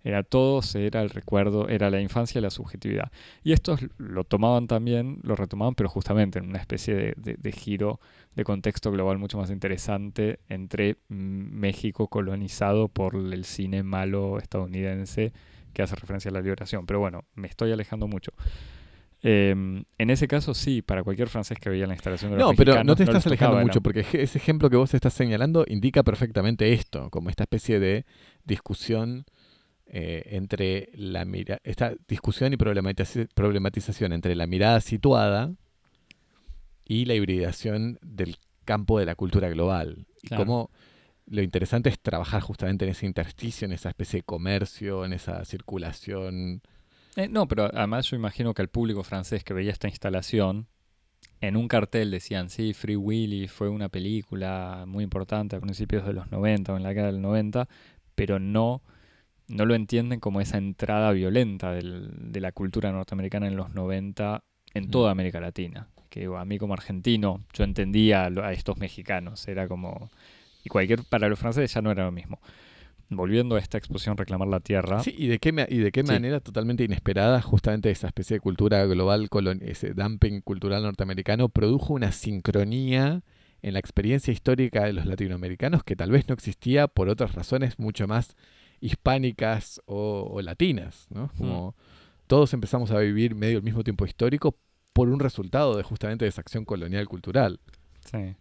[0.02, 3.12] Era todo, era el recuerdo, era la infancia y la subjetividad.
[3.42, 8.00] Y estos lo tomaban también, lo retomaban, pero justamente en una especie de, giro
[8.34, 15.32] de contexto global mucho más interesante entre México colonizado por el cine malo estadounidense
[15.74, 16.86] que hace referencia a la liberación.
[16.86, 18.32] Pero bueno, me estoy alejando mucho.
[19.22, 22.56] Em, en ese caso, sí, para cualquier francés que veía la instalación de los No,
[22.56, 26.72] pero no te estás alejando mucho, porque ese ejemplo que vos estás señalando indica perfectamente
[26.72, 28.06] esto, como esta especie de
[28.46, 29.26] discusión
[29.92, 35.52] eh, entre la mira esta discusión y problematización entre la mirada situada
[36.84, 40.06] y la hibridación del campo de la cultura global.
[40.22, 40.70] Y cómo
[41.26, 45.44] lo interesante es trabajar justamente en ese intersticio, en esa especie de comercio, en esa
[45.44, 46.62] circulación.
[47.16, 50.68] Eh, no, pero además yo imagino que el público francés que veía esta instalación,
[51.40, 56.12] en un cartel decían, sí, Free Willy fue una película muy importante a principios de
[56.12, 57.68] los 90 o en la década del 90,
[58.14, 58.82] pero no
[59.50, 64.90] no lo entienden como esa entrada violenta de la cultura norteamericana en los 90 en
[64.90, 65.88] toda América Latina.
[66.08, 70.10] Que a mí como argentino yo entendía a estos mexicanos, era como...
[70.64, 72.40] Y cualquier, para los franceses ya no era lo mismo.
[73.08, 75.02] Volviendo a esta exposición Reclamar la Tierra.
[75.02, 78.84] Sí, y de qué, y de qué manera totalmente inesperada justamente esa especie de cultura
[78.86, 79.28] global,
[79.62, 83.22] ese dumping cultural norteamericano, produjo una sincronía
[83.62, 87.78] en la experiencia histórica de los latinoamericanos que tal vez no existía por otras razones
[87.78, 88.36] mucho más
[88.80, 91.30] hispánicas o, latinas, ¿no?
[91.36, 91.74] Como
[92.26, 94.56] todos empezamos a vivir medio el mismo tiempo histórico
[94.92, 97.60] por un resultado de justamente esa acción colonial cultural.
[98.04, 98.34] Sí.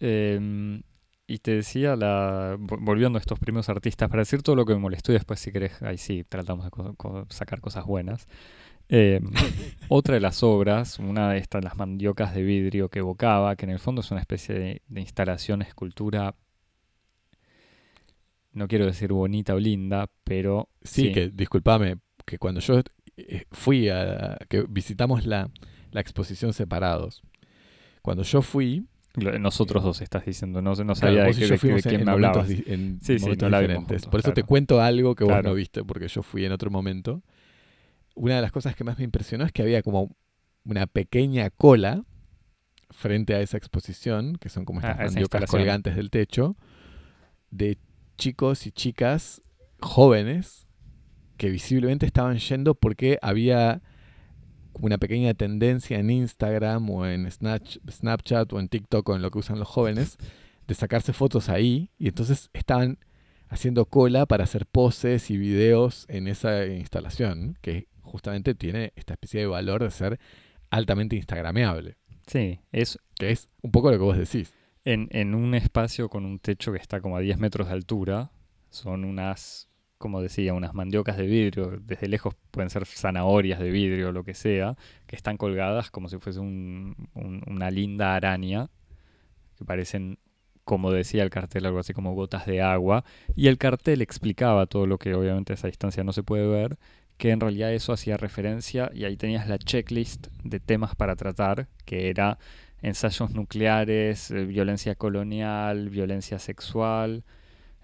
[0.00, 0.82] Em,
[1.26, 4.80] y te decía, la, volviendo a estos primeros artistas, para decir todo lo que me
[4.80, 6.70] molestó y después si querés, ahí sí, tratamos de
[7.30, 8.28] sacar cosas buenas.
[8.88, 9.30] Em,
[9.88, 13.70] otra de las obras, una de estas, las mandiocas de vidrio que evocaba, que en
[13.70, 16.34] el fondo es una especie de, de instalación, escultura
[18.52, 20.68] no quiero decir bonita o linda, pero...
[20.82, 22.80] Sí, que discúlpame, que cuando yo
[23.16, 24.38] eh, fui a...
[24.48, 25.50] que visitamos la,
[25.94, 27.22] exposición separados,
[28.02, 28.86] cuando yo fui...
[29.40, 32.48] Nosotros dos estás diciendo, no, no sabía de, qué, quién me hablabas.
[32.50, 34.06] En sí, sí, diferentes.
[34.06, 37.22] Por eso te cuento algo que vos no viste, porque yo fui en otro momento.
[38.14, 40.14] Una de las cosas que más me impresionó es que había como
[40.64, 42.04] una pequeña cola
[42.90, 46.56] frente a esa exposición, que son como estas ah, colgantes del techo,
[47.50, 47.78] de
[48.18, 49.40] chicos y chicas
[49.80, 50.66] jóvenes
[51.38, 53.80] que visiblemente estaban yendo porque había
[54.74, 59.38] una pequeña tendencia en Instagram o en Snapchat o en TikTok o en lo que
[59.38, 60.18] usan los jóvenes
[60.66, 62.98] de sacarse fotos ahí y entonces estaban
[63.48, 69.40] haciendo cola para hacer poses y videos en esa instalación que justamente tiene esta especie
[69.40, 70.20] de valor de ser
[70.70, 71.96] altamente instagrameable.
[72.26, 72.98] Sí, es...
[73.14, 74.52] Que es un poco lo que vos decís
[74.92, 78.30] en, un espacio con un techo que está como a 10 metros de altura.
[78.70, 81.78] Son unas, como decía, unas mandiocas de vidrio.
[81.80, 86.18] Desde lejos pueden ser zanahorias de vidrio lo que sea, que están colgadas como si
[86.18, 88.70] fuese una linda araña,
[89.56, 90.18] que parecen,
[90.64, 93.04] como decía el cartel, algo así como gotas de agua.
[93.36, 96.78] Y el cartel explicaba todo lo que obviamente a esa distancia no se puede ver,
[97.18, 101.68] que en realidad eso hacía referencia, y ahí tenías la checklist de temas para tratar,
[101.84, 102.38] que era
[102.82, 107.24] ensayos nucleares, eh, violencia colonial, violencia sexual.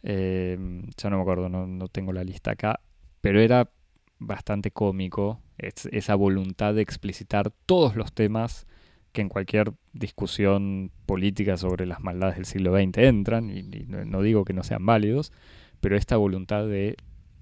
[0.03, 0.59] Eh,
[0.97, 2.81] ya no me acuerdo, no, tengo la lista acá,
[3.21, 3.71] pero era
[4.19, 8.67] bastante cómico esa voluntad de explicitar todos los temas
[9.13, 14.45] que en cualquier discusión política sobre las maldades del siglo XX entran, y, no digo
[14.45, 15.33] que no sean válidos,
[15.81, 16.97] pero esta voluntad de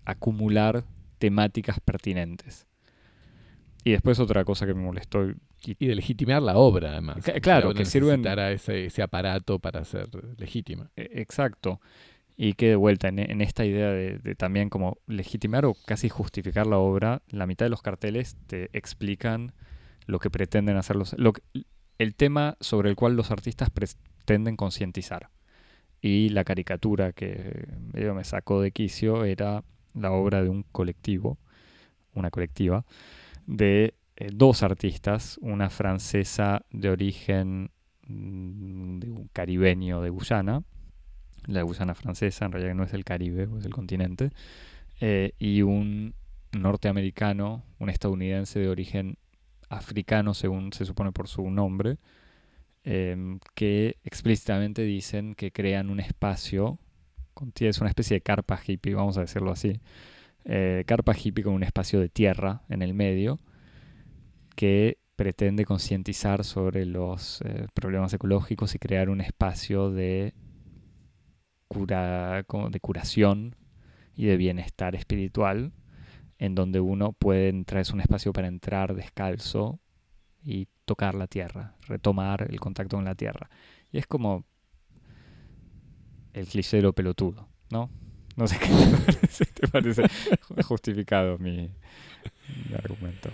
[0.04, 0.84] acumular
[1.18, 2.66] temáticas pertinentes.
[3.84, 5.28] Y después otra cosa que me molestó
[5.64, 7.18] y de legitimar la obra, además.
[7.40, 8.26] claro, que sirven.
[8.26, 10.90] a ese, ese, aparato para ser legítima.
[10.96, 11.80] E, exacto.
[12.36, 16.78] Y que de vuelta, en, esta idea de, también como legitimar o casi justificar la
[16.78, 19.52] obra, la mitad de los carteles te explican
[20.06, 21.14] lo que pretenden hacer los.
[21.18, 21.32] Lo,
[21.98, 25.28] el tema sobre el cual los artistas pretenden concientizar.
[26.00, 29.62] Y la caricatura que medio me sacó de quicio era
[29.94, 31.38] la obra de un colectivo,
[32.14, 32.84] una colectiva,
[33.46, 37.70] de eh, dos artistas, una francesa de origen
[38.06, 39.00] mm,
[39.32, 40.62] caribeño de Guyana,
[41.46, 44.30] la Guyana francesa, en realidad no es el Caribe, es el continente,
[45.00, 46.14] eh, y un
[46.52, 49.18] norteamericano, un estadounidense de origen
[49.68, 51.98] africano, según se supone por su nombre,
[52.84, 56.78] em, que explícitamente dicen que crean un espacio,
[57.58, 59.80] es una especie de carpa hippie, vamos a decirlo así,
[60.44, 63.38] eh, carpa hippie con un espacio de tierra en el medio,
[64.56, 70.34] que pretende concientizar sobre los eh, problemas ecológicos y crear un espacio de,
[71.68, 73.56] cura, de curación
[74.14, 75.72] y de bienestar espiritual
[76.42, 79.78] en donde uno puede entrar, es un espacio para entrar descalzo
[80.42, 83.48] y tocar la tierra, retomar el contacto con la tierra.
[83.92, 84.44] Y es como
[86.32, 87.90] el cliché pelotudo, ¿no?
[88.34, 88.66] No sé qué
[89.62, 90.02] te parece,
[90.64, 91.70] justificado mi,
[92.76, 93.30] argumento.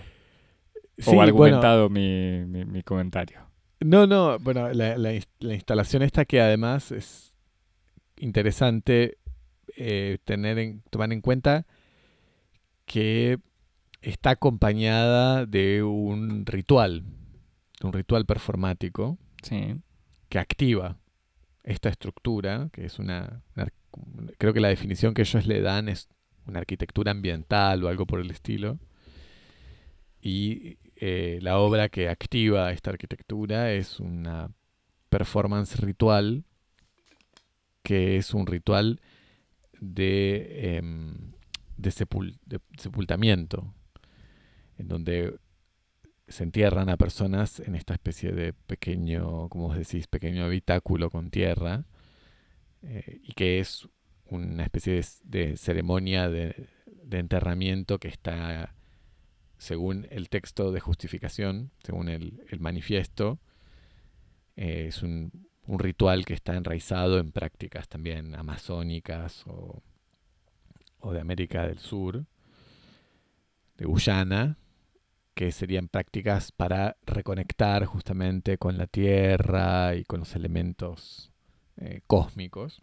[1.05, 3.41] o argumentado mi, mi, comentario.
[3.79, 7.33] No, no, bueno, la, la, instalación esta que además es
[8.17, 9.17] interesante
[9.75, 11.65] eh, tener en, tomar en cuenta
[12.85, 13.39] que
[14.01, 17.05] está acompañada de un ritual,
[17.81, 19.17] un ritual performático
[20.29, 20.97] que activa
[21.63, 23.41] esta estructura, que es una,
[24.37, 26.09] creo que la definición que ellos le dan es
[26.49, 28.79] una arquitectura ambiental o algo por el estilo.
[30.21, 34.51] Y eh, la obra que activa esta arquitectura es una
[35.09, 36.43] performance ritual,
[37.83, 39.01] que es un ritual
[39.79, 41.31] de, em,
[41.77, 43.73] de sepultamiento,
[44.77, 45.39] en donde
[46.27, 51.85] se entierran a personas en esta especie de pequeño, como decís, pequeño habitáculo con tierra,
[52.83, 53.87] eh, y que es
[54.29, 56.67] una especie de, ceremonia de,
[57.11, 58.75] enterramiento que está,
[59.57, 63.39] según el texto de justificación, según el, manifiesto,
[64.55, 65.31] eh, es un,
[65.67, 69.83] ritual que está enraizado en prácticas también amazónicas o,
[70.99, 72.25] o de América del Sur,
[73.77, 74.57] de Guyana,
[75.39, 81.31] que serían prácticas para reconectar justamente con la Tierra y con los elementos
[81.77, 82.81] eh, cósmicos.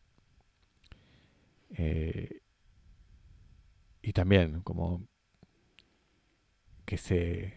[1.70, 2.40] Eh,
[4.02, 5.06] y también como
[6.84, 7.54] que se,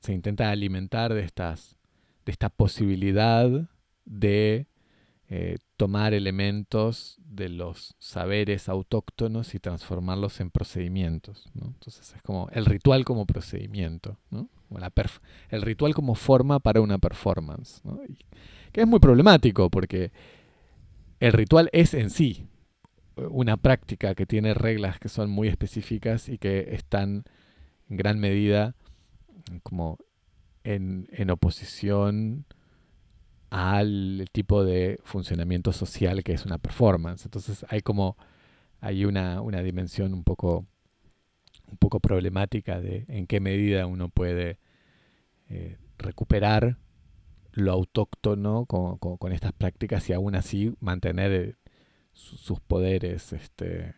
[0.00, 1.76] se intenta alimentar de, estas,
[2.26, 3.68] de esta posibilidad
[4.04, 4.66] de
[5.30, 11.50] eh, tomar elementos de los saberes autóctonos y transformarlos en procedimientos.
[11.54, 14.48] Entonces es como el ritual como procedimiento, ¿no?
[15.50, 17.82] el ritual como forma para una performance,
[18.72, 20.12] que es muy problemático porque
[21.20, 22.46] el ritual es en sí
[23.30, 27.24] una práctica que tiene reglas que son muy específicas y que están
[27.88, 28.74] en gran medida
[29.62, 29.98] como
[30.64, 32.44] en, en oposición
[33.50, 37.24] al tipo de funcionamiento social que es una performance.
[37.24, 38.16] Entonces hay como
[38.80, 40.66] hay una, una dimensión un poco,
[41.70, 44.58] un poco problemática de en qué medida uno puede
[45.48, 46.78] eh, recuperar
[47.52, 51.56] lo autóctono con, con, estas prácticas y aún así mantener
[52.18, 53.94] sus poderes este,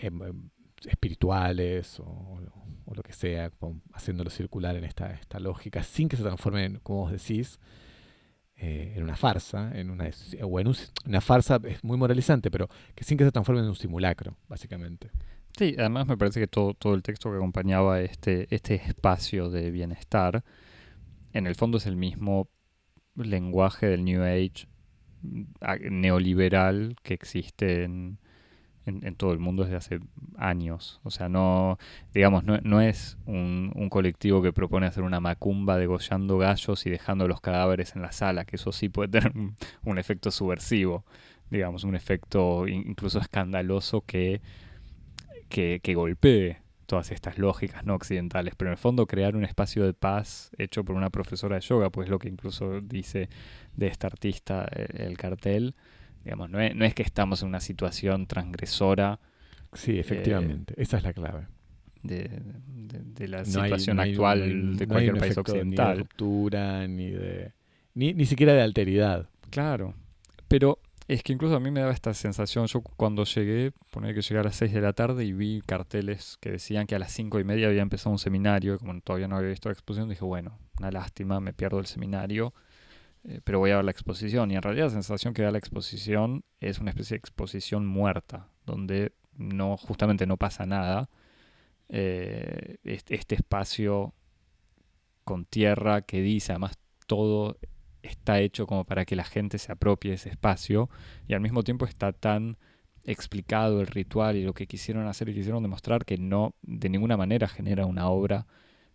[0.00, 0.50] em, em,
[0.86, 2.40] espirituales o,
[2.94, 3.52] lo que sea,
[3.92, 7.60] haciéndolo circular en esta, esta lógica, sin que se transforme, como vos decís,
[8.56, 13.18] eh, en una farsa, en una, en una farsa es muy moralizante, pero que sin
[13.18, 15.10] que se transforme en un simulacro, básicamente.
[15.56, 19.70] Sí, además me parece que todo, todo el texto que acompañaba este, este espacio de
[19.70, 20.42] bienestar,
[21.34, 22.48] en el fondo es el mismo
[23.14, 24.66] lenguaje del New Age
[25.90, 28.18] neoliberal que existe en,
[28.88, 30.00] en, todo el mundo desde hace
[30.36, 31.00] años.
[31.04, 31.78] O sea, no,
[32.14, 37.40] digamos, no, es un, colectivo que propone hacer una macumba degollando gallos y dejando los
[37.40, 39.32] cadáveres en la sala, que eso sí puede tener
[39.84, 41.04] un, efecto subversivo,
[41.50, 44.40] digamos, un efecto incluso escandaloso que,
[45.48, 49.84] que, que golpee todas estas lógicas no occidentales, pero en el fondo crear un espacio
[49.84, 53.28] de paz hecho por una profesora de yoga, pues lo que incluso dice
[53.76, 55.74] de esta artista eh, el cartel,
[56.24, 59.18] Digamos, no, es, que estamos en una situación transgresora.
[59.72, 61.46] Sí, eh, efectivamente, esa es la clave.
[62.02, 62.28] De,
[63.26, 65.88] la situación actual de cualquier país occidental.
[65.88, 67.52] Ni de ruptura, ni de.
[67.94, 69.28] Ni, siquiera de alteridad.
[69.50, 69.94] Claro.
[70.48, 72.66] Pero es que incluso a mí me daba esta sensación.
[72.66, 76.36] Yo cuando llegué, ponía que llegué a las 6 de la tarde y vi carteles
[76.40, 78.78] que decían que a las 5 y media había empezado un seminario.
[78.78, 82.52] Como todavía no había visto la exposición, dije, bueno, una lástima, me pierdo el seminario.
[83.24, 84.50] Eh, pero voy a ver la exposición.
[84.50, 88.48] Y en realidad la sensación que da la exposición es una especie de exposición muerta,
[88.66, 91.08] donde no, justamente no pasa nada.
[91.88, 94.12] Este, este, espacio
[95.24, 97.56] con tierra que dice, además todo
[98.08, 100.88] está hecho como para que la gente se apropie ese espacio
[101.26, 102.56] y al mismo tiempo está tan
[103.04, 107.16] explicado el ritual y lo que quisieron hacer y quisieron demostrar que no de ninguna
[107.16, 108.46] manera genera una obra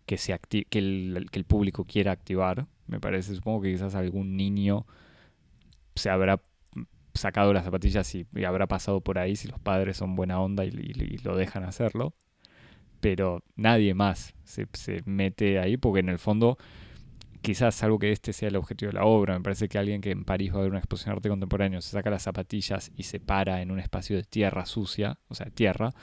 [0.05, 3.35] que, se que, el, que el público quiera activar, me parece.
[3.35, 4.85] Supongo que quizás algún niño
[5.95, 6.41] se habrá
[7.13, 10.71] sacado las zapatillas y, habrá pasado por ahí si los padres son buena onda y,
[11.23, 12.13] lo dejan hacerlo.
[12.99, 16.57] pero nadie más se, se mete ahí porque en el fondo
[17.43, 19.35] quizás algo que este sea el objetivo de la obra.
[19.35, 21.81] Me parece que alguien que en París va a ver una exposición de arte contemporáneo
[21.81, 25.47] se saca las zapatillas y se para en un espacio de tierra sucia, o sea,
[25.47, 25.93] tierra,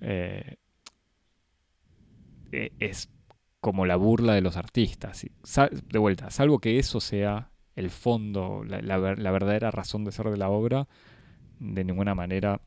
[0.00, 0.56] eh,
[2.52, 3.10] e, es
[3.60, 5.26] como la burla de los artistas.
[5.82, 10.48] De vuelta, salvo que eso sea el fondo, la, verdadera razón de ser de la
[10.48, 10.88] obra,
[11.58, 12.60] de ninguna manera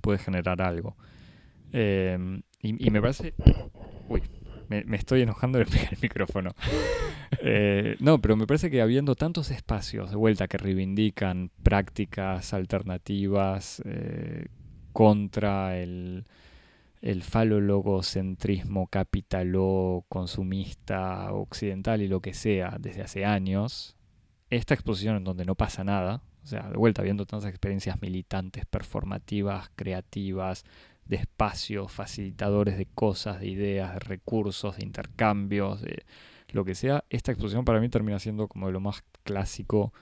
[0.00, 0.96] puede generar algo.
[1.72, 3.34] Eh, y, y me parece...
[4.08, 4.22] Uy,
[4.68, 6.54] me, estoy enojando de pegar el micrófono.
[7.40, 13.82] Eh, no, pero me parece que habiendo tantos espacios de vuelta que reivindican prácticas alternativas
[13.84, 14.46] eh,
[14.92, 16.24] contra el,
[17.22, 23.96] falologocentrismo capitalo consumista occidental y lo que sea desde hace años,
[24.50, 28.64] esta exposición en donde no pasa nada, o sea, de vuelta viendo tantas experiencias militantes,
[28.66, 30.64] performativas, creativas,
[31.06, 36.04] de espacios, facilitadores de cosas, de ideas, de recursos, de intercambios, de
[36.54, 39.92] lo que sea, esta exposición para mí termina siendo como de lo más clásico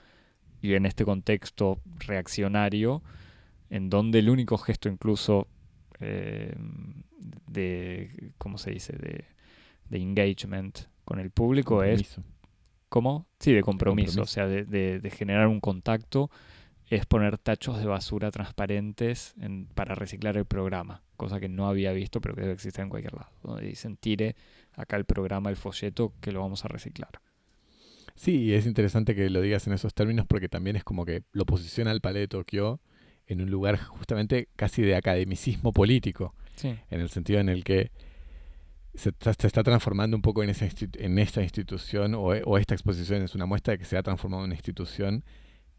[0.61, 3.01] y en este contexto reaccionario,
[3.69, 5.47] en donde el único gesto incluso
[5.99, 6.55] eh,
[7.47, 9.25] de, ¿cómo se dice?, de,
[9.89, 12.19] engagement con el público es...
[12.89, 13.27] ¿Cómo?
[13.39, 16.29] Sí, de compromiso, o sea, de, de generar un contacto
[16.87, 19.35] es poner tachos de basura transparentes
[19.73, 23.13] para reciclar el programa, cosa que no había visto, pero que debe existir en cualquier
[23.13, 23.29] lado.
[23.43, 24.35] Donde dicen, tire
[24.73, 27.09] acá el programa, el folleto, que lo vamos a reciclar.
[28.15, 31.45] Sí, es interesante que lo digas en esos términos porque también es como que lo
[31.45, 32.79] posiciona el Palais de Tokio
[33.25, 37.91] en un lugar justamente casi de academicismo político, en el sentido en el que
[38.93, 40.67] se, está transformando un poco en, esa
[40.99, 44.43] en esta institución o, o, esta exposición es una muestra de que se ha transformado
[44.43, 45.23] en una institución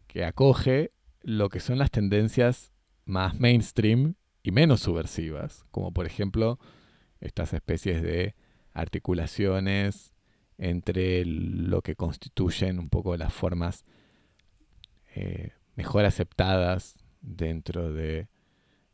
[0.07, 2.73] que acoge lo que son las tendencias
[3.05, 4.15] más mainstream
[4.45, 6.59] y menos subversivas, como por ejemplo
[7.19, 8.35] estas especies de
[8.73, 10.13] articulaciones
[10.59, 13.85] entre lo que constituyen un poco las formas
[15.15, 18.27] eh, mejor aceptadas dentro de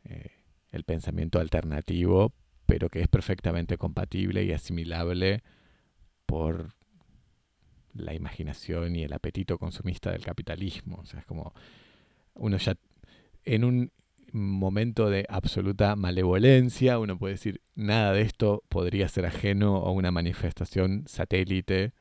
[0.05, 0.31] eh,
[0.71, 2.33] el pensamiento alternativo,
[2.65, 5.43] pero que es perfectamente compatible y asimilable
[6.25, 6.73] por
[7.93, 10.99] la imaginación y el apetito consumista del capitalismo.
[11.01, 11.53] O sea, es como
[12.35, 12.77] uno ya
[13.43, 13.91] en un
[14.33, 20.11] momento de absoluta malevolencia, uno puede decir, nada de esto podría ser ajeno a una
[20.11, 21.93] manifestación satélite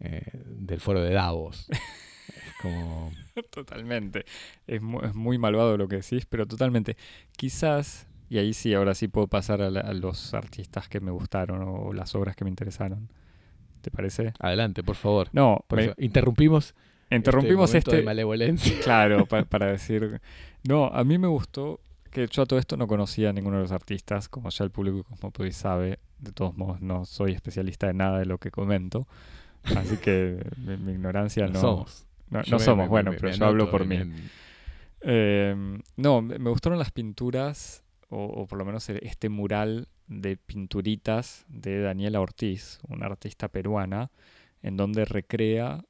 [0.00, 1.68] eh, del foro de Davos.
[2.62, 3.12] como...
[3.50, 4.24] Totalmente.
[4.66, 6.96] Es muy, malvado lo que decís, pero totalmente.
[7.36, 11.92] Quizás, y ahí sí, ahora sí puedo pasar a, los artistas que me gustaron o
[11.92, 13.10] las obras que me interesaron.
[13.80, 14.34] ¿Te parece?
[14.38, 15.28] Adelante, por favor.
[15.32, 15.64] No,
[15.96, 16.74] interrumpimos
[17.10, 17.96] Interrumpimos este.
[17.96, 18.78] de malevolencia.
[18.82, 20.20] Claro, para decir.
[20.64, 21.80] No, a mí me gustó
[22.10, 24.70] que yo a todo esto no conocía a ninguno de los artistas, como ya el
[24.70, 25.98] público Cosmopolis sabe.
[26.18, 29.06] De todos modos, no soy especialista de nada de lo que comento.
[29.64, 31.60] Así que mi, ignorancia no.
[31.60, 32.06] somos.
[32.28, 33.98] No, somos, bueno, pero yo hablo por mí.
[35.00, 41.44] Em, no, me gustaron las pinturas, o, o, por lo menos este mural de pinturitas
[41.48, 44.10] de Daniela Ortiz, una artista peruana,
[44.62, 45.84] en donde recrea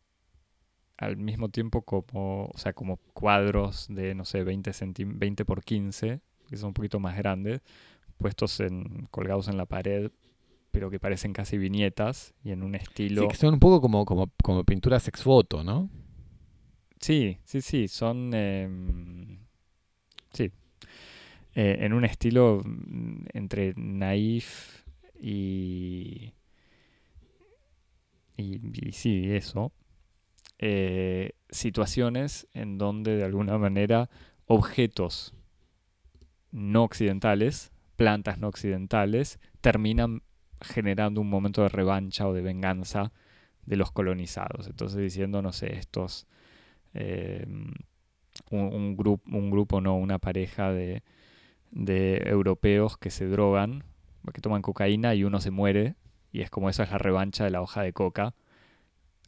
[1.01, 4.71] al mismo tiempo como, o sea, como cuadros de, no sé, 20,
[5.07, 7.63] 20 por 15, que son un poquito más grandes,
[8.19, 10.11] puestos en, colgados en la pared,
[10.71, 13.23] pero que parecen casi viñetas y en un estilo...
[13.23, 15.89] Sí, que son un poco como, como, como pinturas ex foto, ¿no?
[17.01, 18.35] Sí, sí, sí, son...
[18.35, 19.39] Em,
[20.35, 20.53] sí.
[21.55, 24.85] Eh, en un estilo mm, entre naif
[25.19, 26.35] y,
[28.37, 29.73] y, y sí, eso.
[30.63, 34.11] Eh, situaciones en donde de alguna manera
[34.45, 35.33] objetos
[36.53, 40.23] no occidentales, plantas no occidentales, terminan
[40.61, 43.11] generando un momento de revancha o de venganza
[43.65, 44.67] de los colonizados.
[44.67, 46.27] Entonces diciendo, no sé, estos,
[46.93, 47.73] em,
[48.51, 51.03] un, grupo, un grupo, no, una pareja de,
[51.71, 53.85] de europeos que se drogan,
[54.35, 55.95] que toman cocaína y uno se muere,
[56.33, 58.35] y es como esa es la revancha de la hoja de coca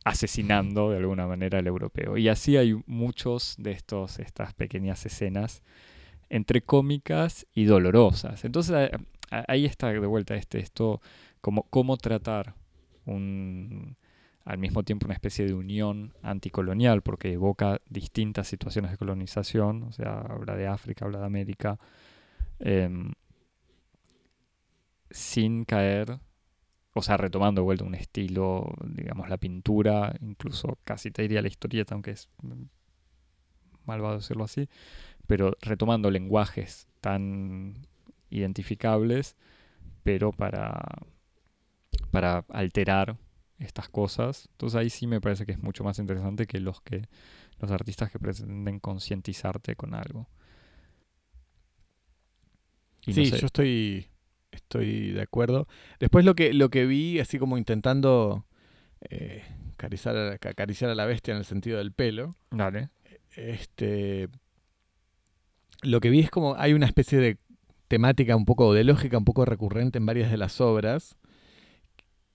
[0.05, 2.17] asesinando de alguna manera al europeo.
[2.17, 5.63] Y así hay muchos de estos, estas pequeñas escenas
[6.29, 8.45] entre cómicas y dolorosas.
[8.45, 8.91] Entonces
[9.31, 11.01] ahí está de vuelta este, esto,
[11.41, 12.55] como cómo tratar
[13.05, 13.97] un,
[14.45, 19.93] al mismo tiempo una especie de unión anticolonial, porque evoca distintas situaciones de colonización, o
[19.93, 21.79] sea, habla de África, habla de América,
[22.59, 23.13] em,
[25.11, 26.19] sin caer
[26.95, 31.49] o sea, retomando de vuelta un estilo, digamos, la pintura, incluso casi te diría la
[31.49, 32.29] historieta, aunque es
[33.87, 34.69] malvado decirlo así,
[35.27, 37.87] pero retomando lenguajes tan
[38.31, 39.37] identificables,
[40.03, 40.81] pero para,
[42.11, 43.17] para alterar
[43.59, 44.49] estas cosas.
[44.53, 47.09] Entonces ahí sí me parece que es mucho más interesante que los que
[47.59, 50.29] los artistas que pretenden concientizarte con algo.
[53.07, 54.12] sí, yo estoy
[54.53, 55.67] estoy de acuerdo.
[55.99, 58.47] Después lo que lo que vi así como intentando
[59.01, 59.43] eh,
[59.75, 62.37] acariciar, acariciar a la bestia en el sentido del pelo.
[62.51, 62.91] Dale.
[63.35, 64.29] Este
[65.83, 67.39] lo que vi es como hay una especie de
[67.89, 71.17] temática un poco de lógica un poco recurrente en varias de las obras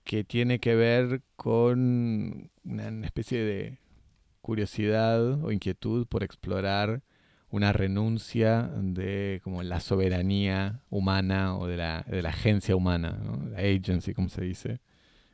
[0.04, 3.78] que tiene que ver con una especie de
[4.40, 7.02] curiosidad o inquietud por explorar
[7.50, 13.18] una renuncia de como la soberanía humana o de la, de la agencia humana,
[13.50, 14.80] la agency, como se dice,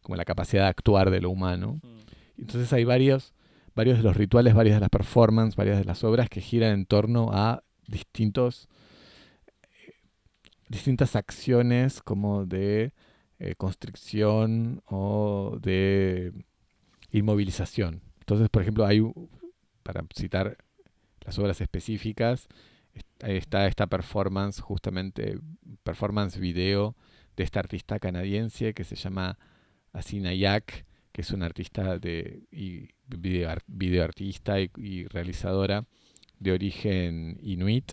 [0.02, 1.80] como la capacidad de actuar de lo humano.
[1.82, 1.98] Mm.
[2.38, 3.34] Entonces hay varios,
[3.74, 6.86] varios de los rituales, varias de las performances, varias de las obras que giran en
[6.86, 8.68] torno a distintos,
[9.46, 9.94] eh,
[10.68, 12.92] distintas acciones como de
[13.40, 16.32] eh, constricción o de
[17.10, 18.02] inmovilización.
[18.20, 19.02] Entonces, por ejemplo, hay,
[19.82, 20.56] para citar
[21.24, 22.48] las obras específicas,
[23.20, 25.38] está esta performance, justamente,
[25.82, 26.96] performance video
[27.36, 29.38] de esta artista canadiense que se llama
[29.92, 35.86] Asina Yak, que es una artista de y video, artista y, realizadora
[36.38, 37.92] de origen inuit,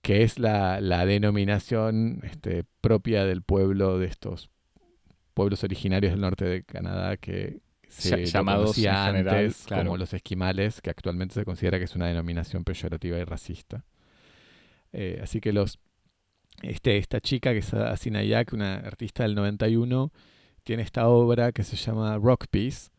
[0.00, 4.50] que es la, la denominación este, propia del pueblo de estos
[5.34, 7.60] pueblos originarios del norte de Canadá que
[7.92, 13.18] se llamados antes como los esquimales, que actualmente se considera que es una denominación peyorativa
[13.18, 13.84] y racista.
[14.92, 15.78] Eh, así que los
[16.62, 20.12] este, esta chica que es Asina Yak, una artista del 91,
[20.64, 22.90] tiene esta obra que se llama Rock Piece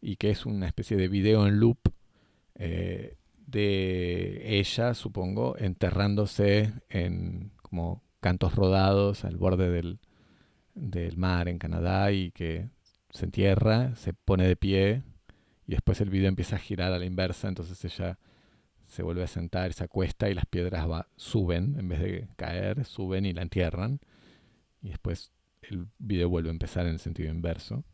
[0.00, 1.78] y que es una especie de video en loop
[2.54, 9.98] eh, de ella, supongo, enterrándose en como cantos rodados al borde del,
[10.74, 12.68] del mar en Canadá y que
[13.10, 15.02] se entierra, se pone de pie
[15.66, 18.18] y después el video empieza a girar a la inversa, entonces ella
[18.86, 20.86] se vuelve a sentar, se acuesta y las piedras
[21.16, 24.00] suben en vez de caer, suben y la entierran
[24.82, 25.32] y después
[25.62, 27.84] el video vuelve a empezar en el sentido inverso.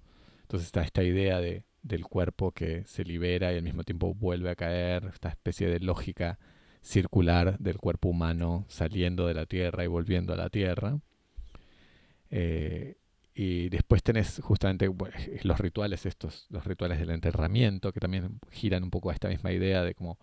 [0.43, 4.51] Entonces está esta idea de, del cuerpo que se libera y al mismo tiempo vuelve
[4.51, 6.39] a caer, esta especie de lógica
[6.81, 11.01] circular del cuerpo humano saliendo de la tierra y volviendo a la tierra.
[12.31, 12.97] Eh,
[13.39, 14.91] y después tenés justamente
[15.43, 19.53] los rituales estos, los rituales del enterramiento, que también giran un poco a esta misma
[19.53, 20.19] idea de cómo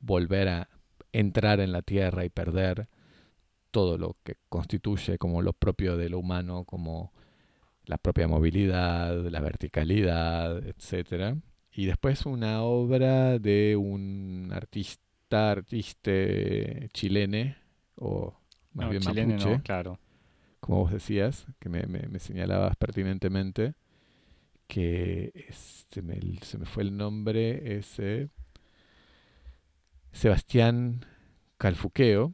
[0.00, 0.68] volver a
[1.12, 2.88] entrar en la tierra y perder
[3.70, 7.12] todo lo que constituye como lo propio de lo humano, como
[7.84, 11.36] la propia movilidad, la verticalidad, etc.
[11.72, 16.10] Y después una obra de un artista, artista
[16.94, 17.58] chilene,
[17.96, 18.34] o
[18.72, 19.98] más bien mapuche, claro
[20.64, 23.74] como vos decías, que me, señalabas pertinentemente,
[24.66, 28.30] que se me, se me fue el nombre, ese
[30.12, 31.04] Sebastián
[31.58, 32.32] Calfuqueo,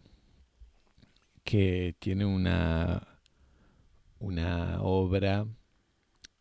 [1.42, 3.18] que tiene una,
[4.20, 5.48] una obra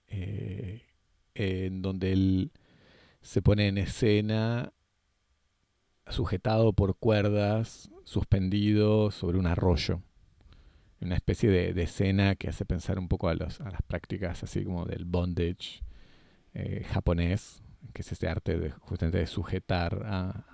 [0.09, 0.83] eh,
[1.33, 2.51] en donde él
[3.23, 4.73] se pone en escena
[6.07, 10.03] sujetado por cuerdas, suspendido sobre un arroyo
[11.01, 14.63] una especie de, escena que hace pensar un poco a, los, a las prácticas así
[14.63, 15.81] como del bondage
[16.53, 20.45] eh, japonés, que es este arte de, justamente de sujetar a,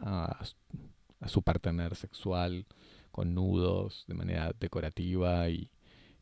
[1.20, 2.68] a, su partener sexual
[3.12, 5.72] con nudos de manera decorativa y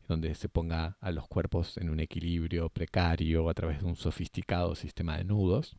[0.08, 4.74] donde se ponga a los cuerpos en un equilibrio precario a través de un sofisticado
[4.74, 5.76] sistema de nudos.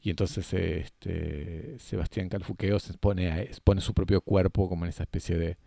[0.00, 5.38] Y entonces este, Sebastián Calfuqueo se pone, pone su propio cuerpo como en esa especie
[5.38, 5.58] de,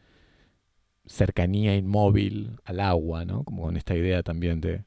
[1.05, 3.43] cercanía inmóvil al agua, ¿no?
[3.43, 4.83] Como con esta idea también de,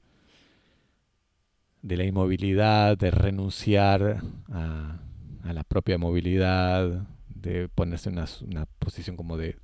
[1.83, 5.01] de la inmovilidad, de renunciar a,
[5.45, 9.57] la propia movilidad, de ponerse en una, posición como de,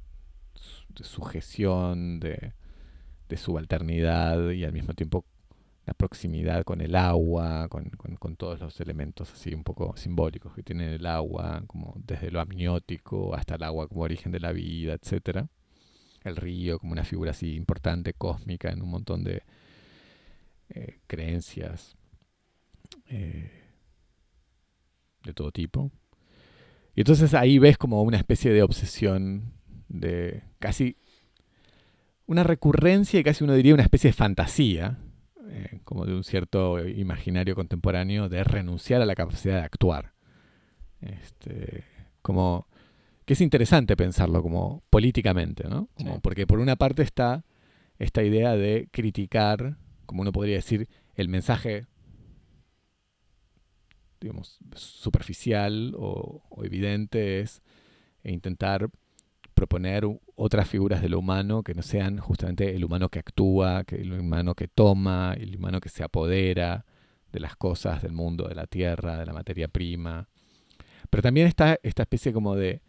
[1.02, 2.52] sujeción, de,
[3.28, 5.26] de, subalternidad y al mismo tiempo
[5.84, 10.62] la proximidad con el agua, con, con, todos los elementos así un poco simbólicos que
[10.62, 14.94] tiene el agua, como desde lo amniótico hasta el agua como origen de la vida,
[14.94, 15.48] etcétera
[16.24, 19.42] el río como una figura así importante, cósmica, en un montón de
[20.70, 21.96] eh, creencias
[23.08, 23.50] eh,
[25.22, 25.92] de todo tipo.
[26.94, 29.52] Y entonces ahí ves como una especie de obsesión,
[29.88, 30.96] de casi
[32.26, 34.98] una recurrencia y casi uno diría una especie de fantasía,
[35.48, 40.14] eh, como de un cierto imaginario contemporáneo, de renunciar a la capacidad de actuar.
[41.00, 41.84] Este,
[42.22, 42.66] como
[43.24, 45.88] que es interesante pensarlo como políticamente, ¿no?
[46.22, 47.44] Porque por una parte está
[47.98, 51.86] esta idea de criticar, como uno podría decir, el mensaje
[54.24, 57.62] digamos, superficial o, evidente es
[58.24, 58.88] intentar
[59.52, 60.04] proponer
[60.34, 64.12] otras figuras de lo humano que no sean justamente el humano que actúa, que el
[64.14, 66.86] humano que toma, el humano que se apodera
[67.32, 70.26] de las cosas, del mundo, de la tierra, de la materia prima.
[71.10, 72.80] Pero también está esta especie como de,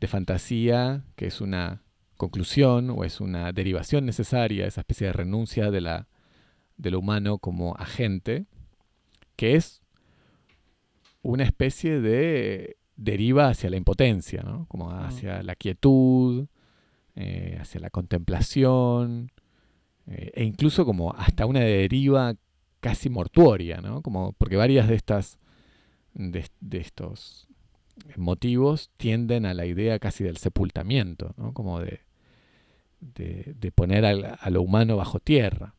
[0.00, 1.82] de fantasía, que es una
[2.16, 6.08] conclusión o es una derivación necesaria, esa especie de renuncia de, la,
[6.76, 8.46] de lo humano como agente,
[9.36, 9.82] que es
[11.22, 14.66] una especie de deriva hacia la impotencia, ¿no?
[14.68, 15.04] como mm.
[15.04, 16.46] hacia la quietud,
[17.14, 19.30] eh, hacia la contemplación,
[20.06, 22.34] eh, e incluso como hasta una deriva
[22.80, 24.02] casi mortuoria, ¿no?
[24.02, 25.38] como, porque varias de estas
[26.16, 27.45] de, estos
[28.16, 31.52] motivos tienden a la idea casi del sepultamiento, ¿no?
[31.52, 32.00] como de,
[33.00, 35.74] de, poner a lo humano bajo tierra.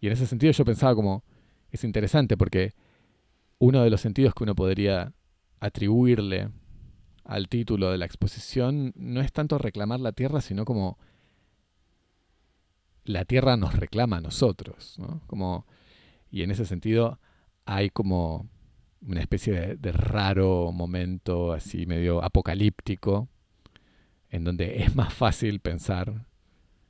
[0.00, 1.24] Y en ese sentido yo pensaba como,
[1.70, 2.74] es interesante porque
[3.58, 5.12] uno de los sentidos que uno podría
[5.60, 6.50] atribuirle
[7.24, 10.98] al título de la exposición no es tanto reclamar la tierra, sino como
[13.04, 14.98] la tierra nos reclama a nosotros.
[15.26, 15.66] Como,
[16.30, 17.18] y en ese sentido
[17.64, 18.48] hay como
[19.06, 23.28] una especie de, raro momento así medio apocalíptico,
[24.30, 26.26] en donde es más fácil pensar,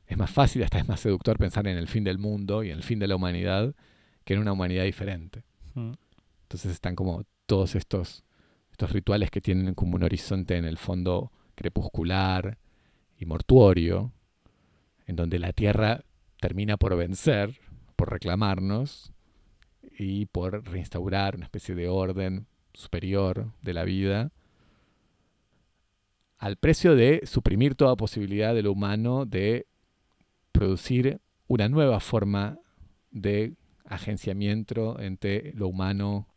[0.06, 2.76] es más fácil, hasta es más seductor pensar en el fin del mundo y en
[2.78, 3.74] el fin de la humanidad
[4.24, 5.44] que en una humanidad diferente.
[5.74, 5.92] Mm.
[6.42, 8.24] Entonces están como todos estos,
[8.70, 12.58] estos rituales que tienen como un horizonte en el fondo crepuscular
[13.18, 14.12] y mortuorio,
[15.06, 16.04] en donde la tierra
[16.40, 17.58] termina por vencer,
[17.96, 19.13] por reclamarnos
[19.96, 24.32] y por reinstaurar una especie de orden superior de la vida,
[26.38, 29.66] al precio de suprimir toda posibilidad de lo humano de
[30.52, 32.58] producir una nueva forma
[33.10, 33.54] de
[33.86, 36.28] agenciamiento entre lo humano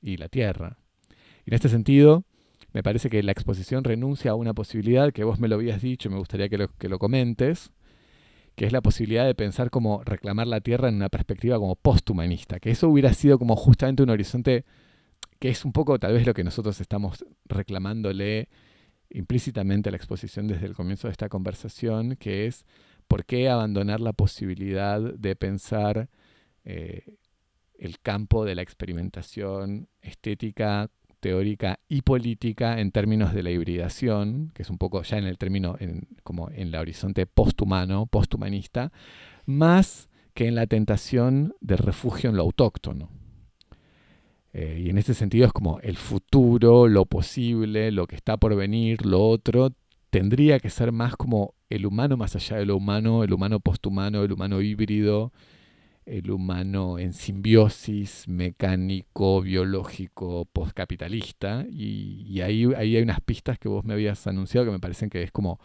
[0.00, 0.78] y la Tierra.
[1.46, 2.24] En este sentido,
[2.72, 6.10] me parece que la exposición renuncia a una posibilidad que vos me lo habías dicho,
[6.10, 7.72] me gustaría que lo, que lo comentes,
[8.54, 12.60] que es la posibilidad de pensar como reclamar la Tierra en una perspectiva como posthumanista,
[12.60, 14.64] que eso hubiera sido como justamente un horizonte
[15.38, 18.48] que es un poco tal vez lo que nosotros estamos reclamándole
[19.10, 22.64] implícitamente a la exposición desde el comienzo de esta conversación, que es
[23.08, 26.08] por qué abandonar la posibilidad de pensar
[26.64, 27.16] eh,
[27.74, 30.90] el campo de la experimentación estética,
[31.22, 35.38] teórica y política en términos de la hibridación, que es un poco ya en el
[35.38, 35.78] término,
[36.24, 38.92] como en el horizonte posthumano, posthumanista,
[39.46, 43.08] más que en la tentación del refugio en lo autóctono.
[44.52, 48.54] Eh, y en ese sentido es como el futuro, lo posible, lo que está por
[48.56, 49.70] venir, lo otro,
[50.10, 54.24] tendría que ser más como el humano más allá de lo humano, el humano posthumano,
[54.24, 55.32] el humano híbrido,
[56.04, 61.64] el humano en simbiosis mecánico, biológico, postcapitalista.
[61.70, 65.10] Y, y ahí, ahí, hay unas pistas que vos me habías anunciado que me parecen
[65.10, 65.60] que es como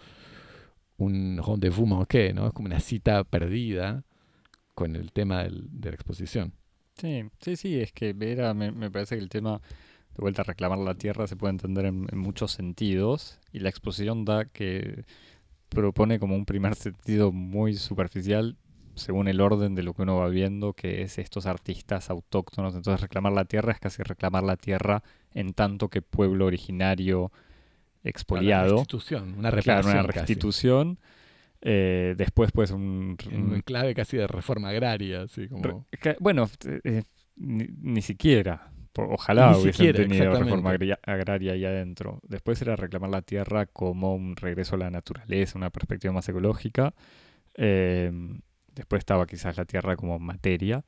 [0.97, 2.47] un rendezvous manqué, ¿no?
[2.47, 4.03] Es como una cita perdida
[4.73, 6.53] con el tema del, de la exposición.
[6.95, 9.61] Sí, sí, sí, es que era, me, me, parece que el tema
[10.15, 13.69] de vuelta a reclamar la tierra se puede entender en, en muchos sentidos y la
[13.69, 15.05] exposición da que
[15.69, 18.57] propone como un primer sentido muy superficial
[18.97, 22.75] según el orden de lo que uno va viendo, que es estos artistas autóctonos.
[22.75, 27.31] Entonces reclamar la tierra es casi reclamar la tierra en tanto que pueblo originario
[28.03, 28.65] expoliado.
[28.65, 29.93] Una restitución, una reparación.
[29.93, 30.99] una restitución.
[31.61, 33.17] Eh, después pues un,
[33.65, 35.85] clave casi de reforma agraria, así como...
[36.19, 36.49] bueno,
[36.83, 37.03] eh,
[37.35, 38.71] ni, siquiera.
[38.95, 40.71] Ojalá hubiesen tenido reforma
[41.03, 42.19] agraria ahí adentro.
[42.23, 46.93] Después era reclamar la tierra como un regreso a la naturaleza, una perspectiva más ecológica.
[47.55, 48.11] Eh,
[48.77, 50.85] Después estaba quizás la Tierra como materia,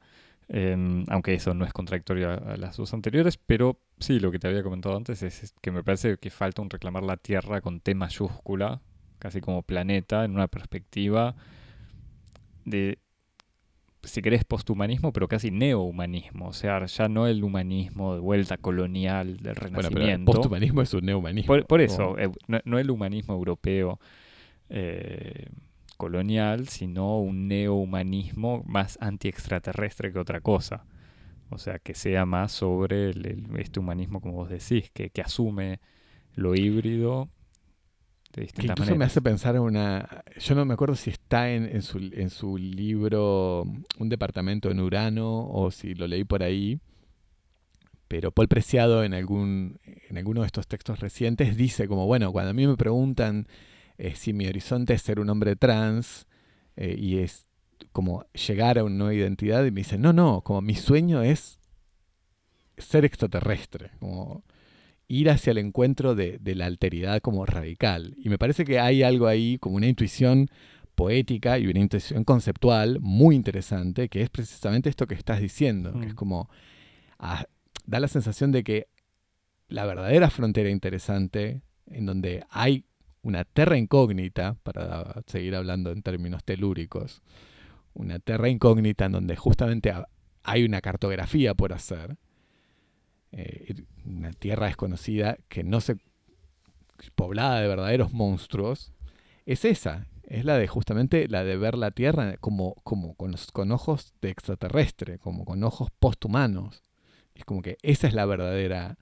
[0.47, 4.47] em, aunque eso no es contradictorio a, las dos anteriores, pero sí, lo que te
[4.47, 7.95] había comentado antes es, que me parece que falta un reclamar la Tierra con T
[7.95, 8.81] mayúscula,
[9.17, 11.35] casi como planeta, en una perspectiva
[12.65, 12.99] de,
[14.03, 16.47] si querés, posthumanismo, pero casi neohumanismo.
[16.47, 19.99] O sea, ya no el humanismo de vuelta colonial del renacimiento.
[19.99, 21.57] Bueno, pero posthumanismo es un neohumanismo.
[21.67, 23.99] Por, eso, eh, no, el humanismo europeo.
[24.69, 25.47] Eh,
[25.99, 30.85] colonial, sino un neohumanismo más anti-extraterrestre que otra cosa.
[31.49, 33.11] O sea, que sea más sobre
[33.57, 35.81] este humanismo, como vos decís, que, asume
[36.35, 37.27] lo híbrido
[38.31, 40.23] de distintas que incluso me hace pensar en una...
[40.39, 43.65] Yo no me acuerdo si está en, su, en su libro
[43.97, 46.79] Un departamento en Urano o si lo leí por ahí,
[48.07, 49.79] pero Paul Preciado en, algún,
[50.09, 53.47] en alguno de estos textos recientes dice como, bueno, cuando a mí me preguntan
[54.15, 56.27] si mi horizonte es ser un hombre trans
[56.75, 57.45] eh, y es
[57.91, 61.59] como llegar a una nueva identidad y me dice, no, no, como mi sueño es
[62.77, 64.43] ser extraterrestre, como
[65.07, 68.15] ir hacia el encuentro de, la alteridad como radical.
[68.17, 70.49] Y me parece que hay algo ahí, como una intuición
[70.95, 76.07] poética y una intuición conceptual muy interesante, que es precisamente esto que estás diciendo, que
[76.07, 76.15] es mm.
[76.15, 76.49] como,
[77.17, 77.45] ah,
[77.85, 78.87] da la sensación de que
[79.67, 82.85] la verdadera frontera interesante, en donde hay
[83.21, 87.21] una terra incógnita, para seguir hablando en términos telúricos,
[87.93, 89.93] una terra incógnita en donde justamente
[90.43, 92.17] hay una cartografía por hacer,
[93.31, 95.97] eh, una tierra desconocida que no se
[97.15, 98.91] poblada de verdaderos monstruos,
[99.45, 103.71] es esa, es la de justamente la de ver la Tierra como, como con, con
[103.71, 106.83] ojos de extraterrestre, como con ojos posthumanos.
[107.33, 108.97] Es como que esa es la verdadera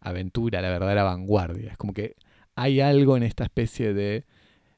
[0.00, 1.72] aventura, la verdadera vanguardia.
[1.72, 2.14] Es como que
[2.54, 4.24] hay algo en esta especie de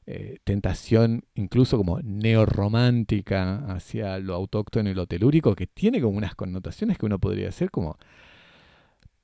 [0.07, 6.35] eh, tentación, incluso como neorromántica hacia lo autóctono y lo telúrico, que tiene como unas
[6.35, 7.97] connotaciones que uno podría decir como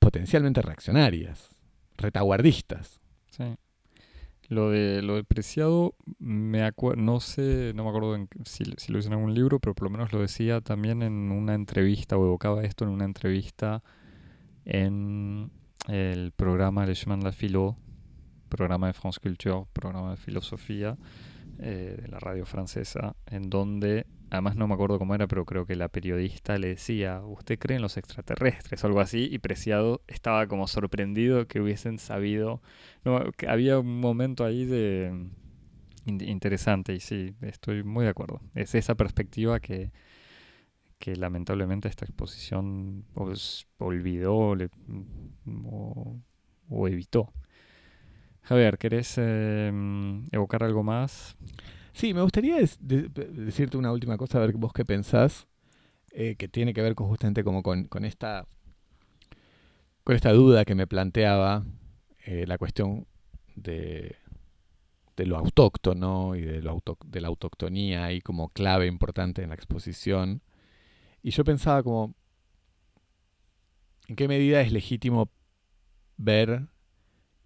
[0.00, 1.50] potencialmente reaccionarias,
[1.96, 3.00] retaguardistas.
[3.30, 3.44] Sí.
[4.48, 9.14] Lo de lo del preciado, me no sé, no me acuerdo si, lo hice en
[9.14, 12.84] algún libro, pero por lo menos lo decía también en una entrevista, o evocaba esto
[12.84, 13.84] en una entrevista
[14.64, 15.52] en
[15.86, 17.76] el programa Le Chemin la Philo,
[18.52, 20.98] programa de France Culture, programa de filosofía
[21.58, 25.64] eh, de la radio francesa, en donde además no me acuerdo cómo era, pero creo
[25.64, 28.84] que la periodista le decía, ¿usted cree en los extraterrestres?
[28.84, 32.60] o algo así, y Preciado estaba como sorprendido que hubiesen sabido,
[33.36, 35.30] que había un momento ahí de
[36.04, 38.40] interesante, y sí, estoy muy de acuerdo.
[38.54, 39.92] Es esa perspectiva que,
[40.98, 44.54] que lamentablemente esta exposición pues, olvidó
[46.68, 47.32] o, evitó.
[48.42, 51.36] Javier, ¿querés em, evocar algo más?
[51.92, 55.46] Sí, me gustaría decirte una última cosa, a ver vos qué pensás,
[56.10, 58.46] eh, que tiene que ver con justamente como con, esta
[60.02, 61.64] con esta duda que me planteaba
[62.24, 63.06] eh, la cuestión
[63.54, 64.16] de,
[65.18, 70.42] lo autóctono y de, de la autoctonía ahí como clave importante en la exposición.
[71.22, 72.14] Y yo pensaba como,
[74.08, 75.30] ¿en qué medida es legítimo
[76.16, 76.71] ver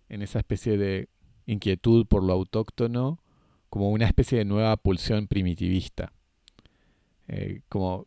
[0.09, 1.09] en esa especie de
[1.46, 3.20] inquietud por lo autóctono
[3.68, 6.12] como una especie de nueva pulsión primitivista.
[7.28, 8.07] Eh, como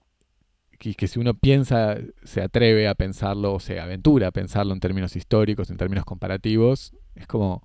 [0.80, 5.16] que, si uno piensa, se atreve a pensarlo, o se aventura a pensarlo en términos
[5.16, 7.64] históricos, en términos comparativos, es como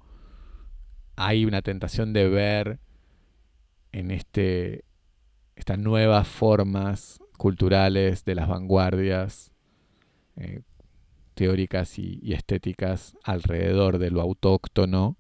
[1.16, 2.80] hay una tentación de ver
[3.92, 4.84] en este
[5.54, 9.52] estas nuevas formas culturales de las vanguardias
[10.36, 10.62] eh,
[11.34, 15.16] teóricas y, estéticas alrededor de lo autóctono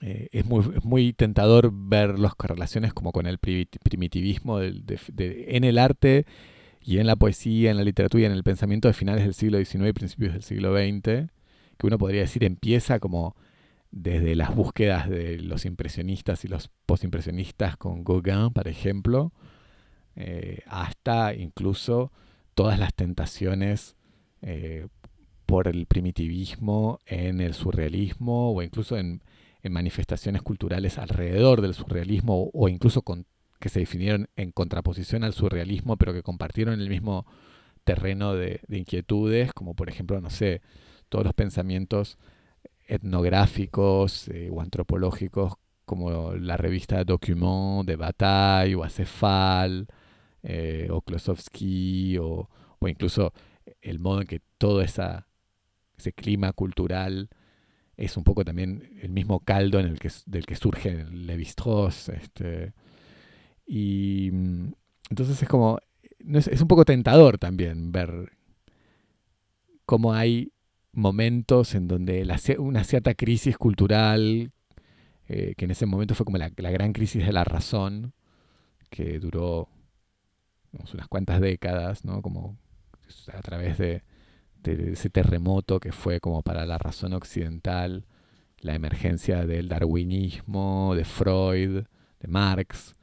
[0.00, 6.26] eh, es, muy, muy, tentador ver las correlaciones como con el primitivismo en el arte
[6.82, 9.58] y en la poesía, en la literatura y en el pensamiento de finales del siglo
[9.58, 11.30] XIX y principios del siglo XX,
[11.78, 13.34] que uno podría decir empieza como
[13.90, 19.32] desde las búsquedas de los impresionistas y los postimpresionistas con Gauguin, por ejemplo,
[20.14, 22.12] eh, hasta incluso
[22.54, 23.96] todas las tentaciones
[24.42, 24.86] eh,
[25.46, 29.22] por el primitivismo en el surrealismo o incluso en
[29.70, 33.02] manifestaciones culturales alrededor del surrealismo o, incluso
[33.58, 37.26] que se definieron en contraposición al surrealismo, pero que compartieron el mismo
[37.84, 40.60] terreno de, inquietudes, como por ejemplo, no sé,
[41.08, 42.18] todos los pensamientos
[42.88, 49.86] etnográficos eh, o antropológicos como la revista Document de Bataille o Acefal
[50.42, 53.32] eh, o Klosowski o, o, incluso
[53.82, 55.28] el modo en que todo esa,
[55.96, 57.28] ese clima cultural
[57.96, 62.10] es un poco también el mismo caldo en el que, del que surge Levi-Strauss.
[62.10, 62.74] Este,
[63.66, 64.72] y mm,
[65.10, 65.78] entonces es como,
[66.18, 68.32] es, un poco tentador también ver
[69.86, 70.52] cómo hay
[70.92, 72.26] momentos en donde
[72.58, 74.52] una cierta crisis cultural,
[75.28, 78.12] eh, que en ese momento fue como la, gran crisis de la razón,
[78.90, 79.68] que duró
[80.72, 82.22] unas cuantas décadas, ¿no?
[82.22, 82.56] como
[83.32, 84.02] a través de
[84.72, 88.04] ese terremoto que fue como para la razón occidental,
[88.60, 91.84] la emergencia del darwinismo, de Freud,
[92.20, 92.96] de Marx,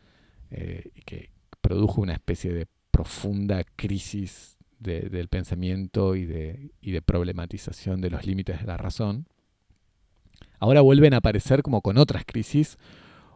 [0.52, 1.32] eh, y que
[1.62, 8.60] produjo una especie de profunda crisis del pensamiento y de, de problematización de los límites
[8.60, 9.28] de la razón.
[10.60, 12.78] Ahora vuelven a aparecer como con otras crisis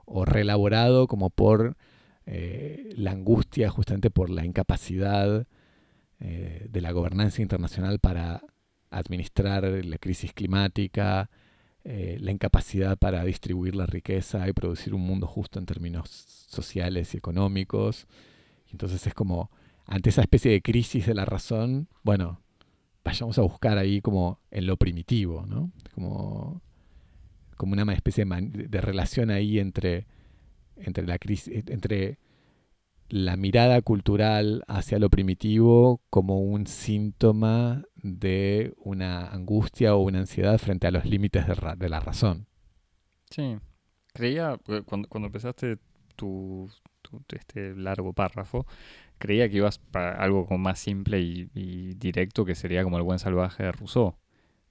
[0.05, 1.78] o relaborado como por
[2.26, 5.47] eh, la angustia justamente por la incapacidad
[6.20, 8.41] eh, de la gobernanza internacional para
[8.89, 11.30] administrar la crisis climática,
[11.84, 17.13] eh, la incapacidad para distribuir la riqueza y producir un mundo justo en términos sociales
[17.13, 18.07] y económicos.
[18.72, 19.51] Entonces es como,
[19.86, 22.41] ante esa especie de crisis de la razón, bueno,
[23.05, 25.72] vayamos a buscar ahí como en lo primitivo, ¿no?
[25.93, 26.61] Como,
[27.55, 30.07] como una especie de, de relación ahí entre,
[30.76, 32.18] entre la crisis, entre
[33.10, 40.58] la mirada cultural hacia lo primitivo como un síntoma de una angustia o una ansiedad
[40.58, 42.47] frente a los límites de, la razón.
[43.30, 43.58] Sí,
[44.14, 45.78] creía, eh, cuando, cuando empezaste
[46.16, 46.70] tu,
[47.30, 48.66] este largo párrafo,
[49.18, 53.20] creía que ibas para algo como más simple y, directo que sería como el buen
[53.20, 54.18] salvaje de Rousseau,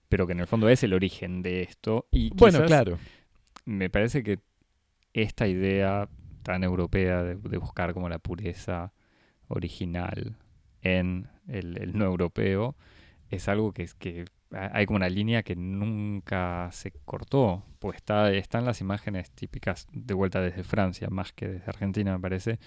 [0.09, 2.07] pero que en el fondo es el origen de esto.
[2.11, 2.99] Y bueno, claro.
[3.65, 4.39] Me parece que
[5.13, 6.09] esta idea
[6.47, 8.93] tan europea de, buscar como la pureza
[9.49, 10.37] original
[10.81, 12.77] en el, no europeo,
[13.31, 18.31] es algo que, es que hay como una línea que nunca se cortó, pues está,
[18.31, 22.61] están las imágenes típicas de vuelta desde Francia, más que desde Argentina me parece,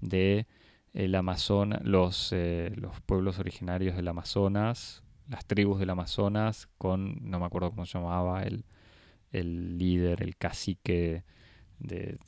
[0.00, 0.46] de
[0.94, 7.40] el Amazonas, los, eh, los pueblos originarios del Amazonas, las tribus del Amazonas, con, no
[7.40, 8.64] me acuerdo cómo se llamaba, el,
[9.32, 11.24] el líder, el cacique
[11.78, 12.18] de,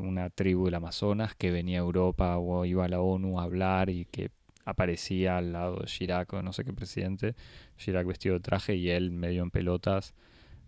[0.00, 3.90] una tribu del Amazonas que venía a Europa o iba a la ONU a hablar
[3.90, 4.30] y que
[4.64, 7.34] aparecía al lado de Chirac o no sé qué presidente,
[7.78, 10.14] Chirac vestido de traje y él medio en pelotas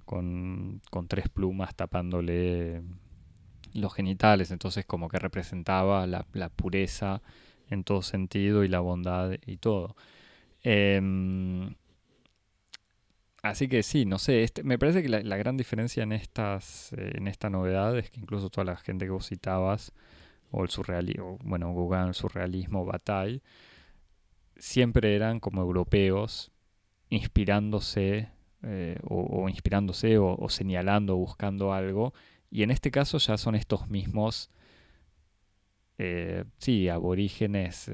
[0.05, 2.83] con, tres plumas tapándole
[3.75, 7.23] los genitales, entonces como que representaba la, pureza
[7.69, 9.95] en todo sentido y la bondad y todo.
[10.63, 11.75] Em,
[13.43, 17.13] Así que sí, no sé, este, me parece que la, gran diferencia en estas, eh,
[17.15, 19.93] en esta novedad es que incluso toda la gente que vos citabas,
[20.51, 23.43] o el surrealismo, bueno, Gauguin, el surrealismo, Bataille,
[24.57, 26.53] siempre eran como europeos
[27.09, 28.29] inspirándose
[28.63, 32.13] eh, o, inspirándose o, señalando, buscando algo,
[32.51, 34.51] y en este caso ya son estos mismos,
[35.99, 37.91] eh, sí, aborígenes,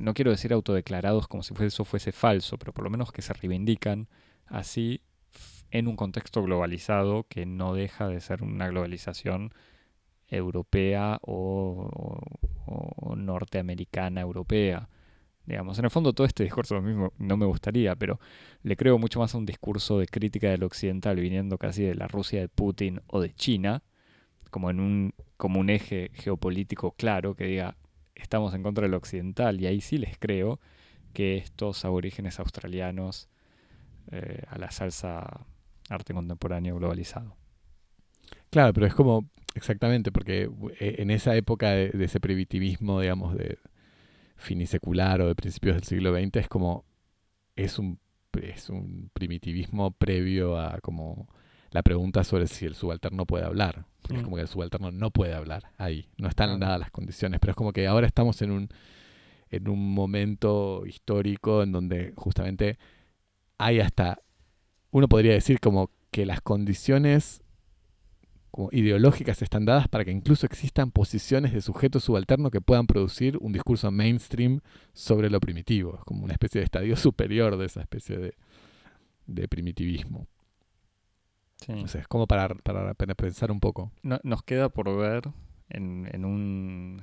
[0.00, 3.32] no quiero decir autodeclarados como si eso fuese falso, pero por lo menos que se
[3.32, 4.08] reivindican
[4.50, 5.02] así
[5.70, 9.52] en un contexto globalizado que no deja de ser una globalización
[10.28, 12.20] europea o,
[13.16, 14.88] norteamericana europea.
[15.46, 18.20] Digamos, en el fondo todo este discurso mismo no me gustaría, pero
[18.62, 22.06] le creo mucho más a un discurso de crítica del occidental viniendo casi de la
[22.06, 23.82] Rusia de Putin o de China,
[24.50, 27.76] como en un, como un eje geopolítico claro que diga
[28.14, 30.60] estamos en contra del occidental y ahí sí les creo
[31.12, 33.28] que estos aborígenes australianos
[34.10, 35.46] eh, a la salsa
[35.88, 37.36] arte contemporáneo globalizado.
[38.50, 40.50] Claro, pero es como, exactamente, porque
[40.80, 43.58] eh, en esa época de, ese primitivismo, digamos, de
[44.36, 46.84] finisecular o de principios del siglo XX, es como,
[47.56, 47.98] es un,
[48.40, 51.28] es un primitivismo previo a como
[51.70, 53.84] la pregunta sobre si el subalterno puede hablar.
[54.08, 54.22] Es mm.
[54.22, 57.56] como que el subalterno no puede hablar ahí, no están dadas las condiciones, pero es
[57.56, 58.68] como que ahora estamos en un,
[59.50, 62.78] en un momento histórico en donde justamente
[63.58, 64.20] hay hasta,
[64.90, 67.42] uno podría decir como que las condiciones
[68.72, 73.52] ideológicas están dadas para que incluso existan posiciones de sujeto subalterno que puedan producir un
[73.52, 74.60] discurso mainstream
[74.92, 75.96] sobre lo primitivo.
[75.96, 78.34] Es como una especie de estadio superior de esa especie
[79.26, 80.26] de, primitivismo.
[81.56, 81.72] Sí.
[81.98, 83.92] es como para, para, pensar un poco.
[84.02, 85.28] nos queda por ver
[85.68, 86.37] en, un...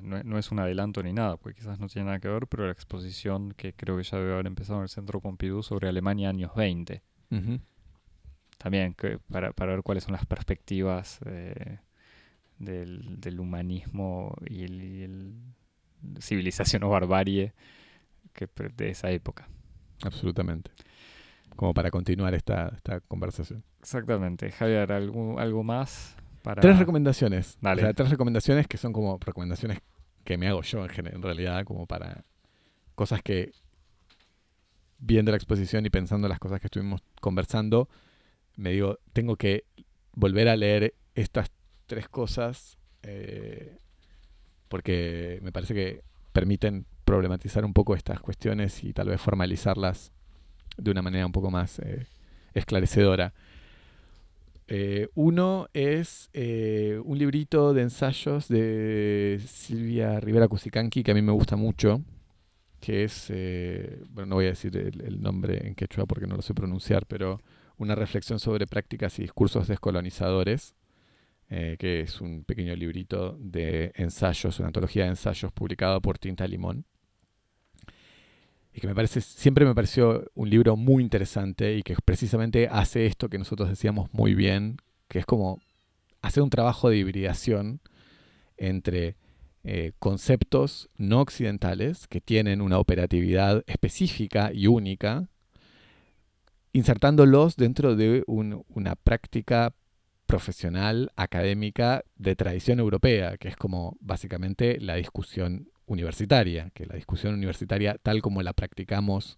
[0.06, 2.72] No, es un adelanto ni nada, porque quizás no tiene nada que ver, pero la
[2.72, 6.52] exposición que creo que ya debe haber empezado en el Centro Pompidou sobre Alemania años
[6.56, 7.02] 20.
[8.58, 11.80] También que, para, para, ver cuáles son las perspectivas eh,
[12.58, 15.34] del, del, humanismo y el,
[16.20, 17.54] civilización o barbarie
[18.32, 18.48] que,
[18.78, 19.50] de esa época.
[20.04, 20.72] Absolutamente.
[21.56, 23.64] Como para continuar esta, esta conversación.
[23.82, 24.52] Exactamente.
[24.52, 26.16] Javier, ¿algo, algo más?
[26.62, 27.58] Tres recomendaciones.
[27.62, 29.80] O sea, tres recomendaciones que son como recomendaciones
[30.26, 32.26] que me hago yo en, en realidad, como para
[32.96, 33.54] cosas que
[35.00, 37.88] viendo la exposición y pensando las cosas que estuvimos conversando,
[38.58, 39.66] me digo, tengo que
[40.14, 41.52] volver a leer estas
[41.86, 43.78] tres cosas eh,
[44.68, 46.04] porque me parece que
[46.34, 50.12] permiten problematizar un poco estas cuestiones y tal vez formalizarlas
[50.78, 52.08] de una manera un poco más eh,
[52.54, 53.34] esclarecedora.
[54.68, 61.22] Eh, uno es eh, un librito de ensayos de Silvia Rivera Cusicanqui que a mí
[61.22, 62.02] me gusta mucho,
[62.80, 66.42] que es, eh, bueno, no voy a decir el, nombre en quechua porque no lo
[66.42, 67.42] sé pronunciar, pero
[67.78, 70.76] una reflexión sobre prácticas y discursos descolonizadores,
[71.48, 76.86] que es un pequeño librito de ensayos, una antología de ensayos publicado por Tinta Limón.
[78.76, 83.06] Y que me parece, siempre me pareció un libro muy interesante y que precisamente hace
[83.06, 84.76] esto que nosotros decíamos muy bien,
[85.08, 85.62] que es como
[86.22, 87.80] hacer un trabajo de hibridación
[88.58, 89.16] entre
[89.64, 95.30] eh, conceptos no occidentales que tienen una operatividad específica y única,
[96.74, 99.74] insertándolos dentro de una práctica
[100.26, 107.34] profesional, académica, de tradición europea, que es como básicamente la discusión universitaria, que la discusión
[107.34, 109.38] universitaria tal como la practicamos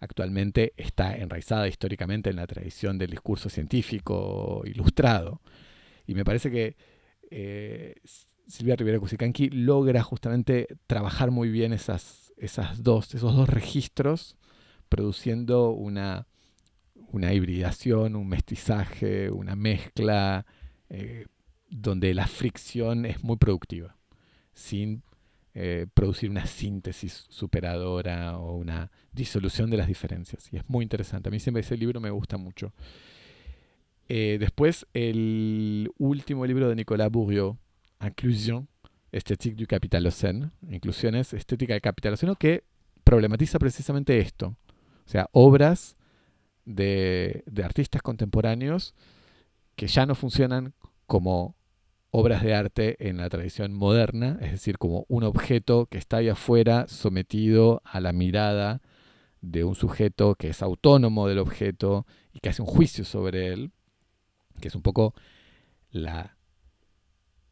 [0.00, 5.40] actualmente está enraizada históricamente en la tradición del discurso científico ilustrado.
[6.06, 6.76] Y me parece que
[7.30, 7.94] eh,
[8.46, 14.36] Silvia Rivera Cusicanqui logra justamente trabajar muy bien esas, esas dos, esos dos registros,
[14.88, 16.26] produciendo una,
[16.94, 20.44] una hibridación, un mestizaje, una mezcla,
[20.90, 21.26] eh,
[21.70, 23.96] donde la fricción es muy productiva,
[24.52, 25.02] sin
[25.56, 30.52] eh, producir una síntesis superadora o una disolución de las diferencias.
[30.52, 31.28] Y es muy interesante.
[31.28, 32.72] A mí siempre ese libro me gusta mucho.
[34.08, 37.56] Eh, después, el último libro de Nicolas Bourriot,
[38.00, 38.68] Inclusion,
[39.12, 42.64] Esthétique du Capitalocène, Inclusiones, Estética del Capitaloceno, que
[43.04, 44.56] problematiza precisamente esto.
[45.06, 45.96] O sea, obras
[46.64, 48.94] de artistas contemporáneos
[49.76, 50.74] que ya no funcionan
[51.06, 51.54] como
[52.16, 56.28] obras de arte en la tradición moderna, es decir, como un objeto que está ahí
[56.28, 58.82] afuera sometido a la mirada
[59.40, 63.72] de un sujeto que es autónomo del objeto y que hace un juicio sobre él,
[64.60, 65.12] que es un poco
[65.90, 66.36] la,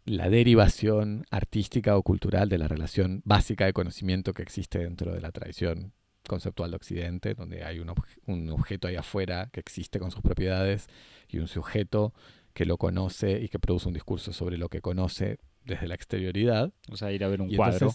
[0.04, 5.20] la derivación artística o cultural de la relación básica de conocimiento que existe dentro de
[5.20, 5.92] la tradición
[6.28, 7.92] conceptual de Occidente, donde hay un,
[8.26, 10.86] un objeto ahí afuera que existe con sus propiedades
[11.28, 12.14] y un sujeto
[12.52, 16.72] que lo conoce y que produce un discurso sobre lo que conoce desde la exterioridad.
[16.90, 17.94] O sea, ir a ver un cuadro.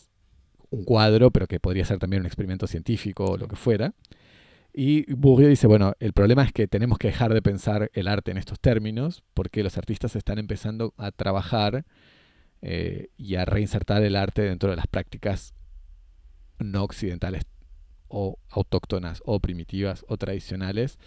[0.70, 3.94] un cuadro, pero que podría ser también un experimento científico o lo que fuera.
[4.74, 8.32] Y Bourdieu dice, bueno, el problema es que tenemos que dejar de pensar el arte
[8.32, 11.84] en estos términos, porque los artistas están empezando a trabajar
[12.62, 15.56] eh, y a reinsertar el arte dentro de las prácticas
[16.60, 17.44] no occidentales
[18.08, 20.98] o autóctonas o primitivas o tradicionales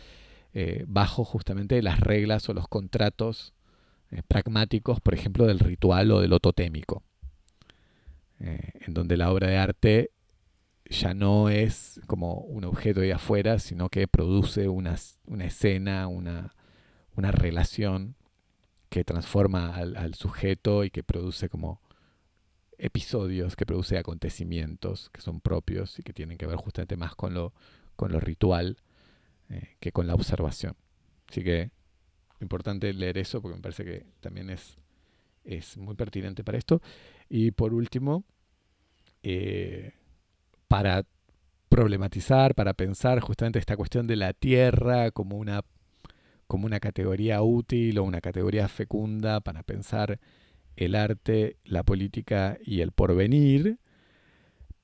[0.52, 3.54] eh, bajo justamente las reglas o los contratos
[4.10, 7.04] eh, pragmáticos, por ejemplo, del ritual o del totémico,
[8.40, 10.10] eh, en donde la obra de arte
[10.86, 14.96] ya no es como un objeto de afuera, sino que produce una,
[15.38, 16.52] escena, una,
[17.14, 18.16] relación
[18.88, 21.80] que transforma al, sujeto y que produce como
[22.76, 27.34] episodios, que produce acontecimientos que son propios y que tienen que ver justamente más con
[27.34, 27.52] lo,
[27.94, 28.78] con lo ritual
[29.50, 30.74] eh, que con la observación.
[31.28, 31.70] Así que
[32.40, 34.78] importante leer eso porque me parece que también es,
[35.44, 36.80] es muy pertinente para esto.
[37.28, 38.24] Y por último,
[39.22, 39.92] eh,
[40.68, 41.04] para
[41.68, 45.62] problematizar, para pensar justamente esta cuestión de la tierra como una,
[46.46, 50.18] como una categoría útil o una categoría fecunda para pensar
[50.76, 53.78] el arte, la política y el porvenir,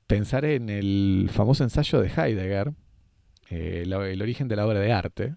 [0.06, 2.72] pensar en el famoso ensayo de Heidegger,
[3.48, 5.36] eh, el origen de la obra de arte,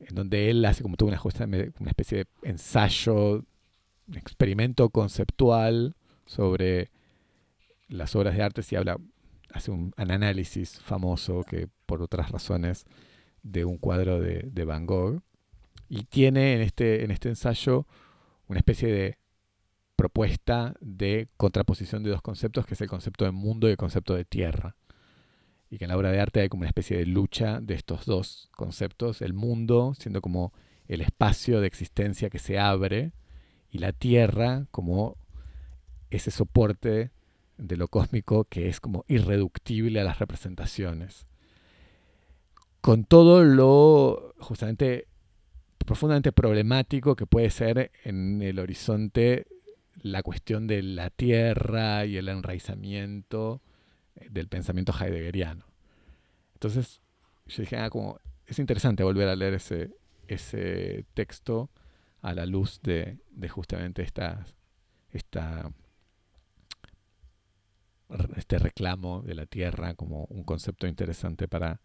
[0.00, 3.44] en donde él hace como toda una, especie de ensayo,
[4.14, 6.90] experimento conceptual sobre
[7.88, 8.98] las obras de arte, y habla,
[9.52, 12.86] hace un, análisis famoso que por otras razones
[13.42, 15.22] de un cuadro de, de, Van Gogh,
[15.88, 17.86] y tiene en este, en este ensayo
[18.46, 19.18] una especie de
[19.96, 24.14] propuesta de contraposición de dos conceptos, que es el concepto de mundo y el concepto
[24.14, 24.76] de tierra
[25.70, 28.06] y que en la obra de arte hay como una especie de lucha de estos
[28.06, 30.52] dos conceptos, el mundo siendo como
[30.86, 33.12] el espacio de existencia que se abre
[33.70, 35.16] y la tierra como
[36.10, 37.10] ese soporte
[37.58, 41.26] de lo cósmico que es como irreductible a las representaciones.
[42.80, 45.08] Con todo lo justamente
[45.84, 49.46] profundamente problemático que puede ser en el horizonte
[50.00, 53.60] la cuestión de la tierra y el enraizamiento
[54.30, 55.66] del pensamiento heideggeriano.
[56.54, 57.00] Entonces,
[57.46, 59.94] yo dije, ah, como, es interesante volver a leer ese,
[60.26, 61.70] ese texto
[62.20, 64.46] a la luz de, justamente esta,
[65.10, 65.72] esta,
[68.36, 71.80] este reclamo de la tierra como un concepto interesante para,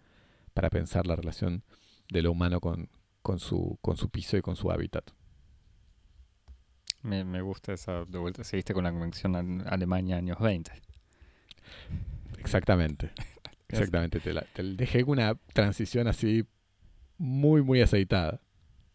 [0.54, 1.64] para pensar la relación
[2.10, 2.90] de lo humano con,
[3.22, 5.12] con, su, con su piso y con su hábitat.
[7.02, 8.44] Me, me gusta esa de vuelta.
[8.44, 10.72] Seguiste con la convención Alemania años 20.
[12.44, 13.12] Exactamente.
[13.70, 14.20] Exactamente.
[14.20, 16.46] Te, la, dejé una transición así
[17.18, 18.42] muy, muy aceitada.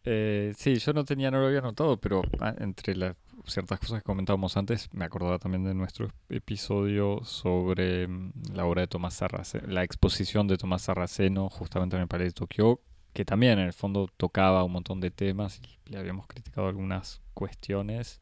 [0.05, 3.99] Eh, sí, yo no tenía, no lo había notado, pero ah, entre la, ciertas cosas
[3.99, 9.15] que comentábamos antes, me acordaba también de nuestro episodio sobre mm, la obra de Tomás
[9.15, 12.81] Sarraceno, la exposición de Tomás Sarraceno justamente en el Palais de Tokio,
[13.13, 17.21] que también en el fondo tocaba un montón de temas y le habíamos criticado algunas
[17.33, 18.21] cuestiones,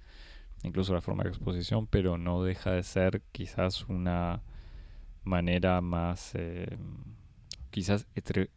[0.64, 4.42] incluso la forma de exposición, pero no deja de ser quizás una
[5.28, 6.78] manera más, eh,
[7.70, 8.08] quizás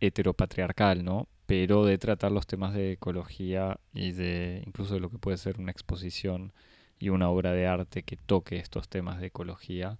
[0.00, 1.28] heteropatriarcal, ¿no?
[1.46, 5.58] Pero de tratar los temas de ecología y de incluso de lo que puede ser
[5.58, 6.52] una exposición
[6.98, 9.98] y una obra de arte que toque estos temas de ecología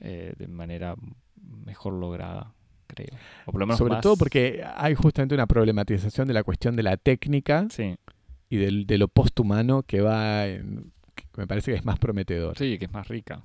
[0.00, 0.96] eh, de manera
[1.64, 2.52] mejor lograda,
[2.86, 3.16] creo.
[3.76, 7.66] Sobre todo porque hay justamente una problematización de la cuestión de la técnica
[8.50, 10.44] y del, de lo posthumano que va,
[11.36, 12.58] me parece que es más prometedor.
[12.58, 13.42] Sí, que es más rica.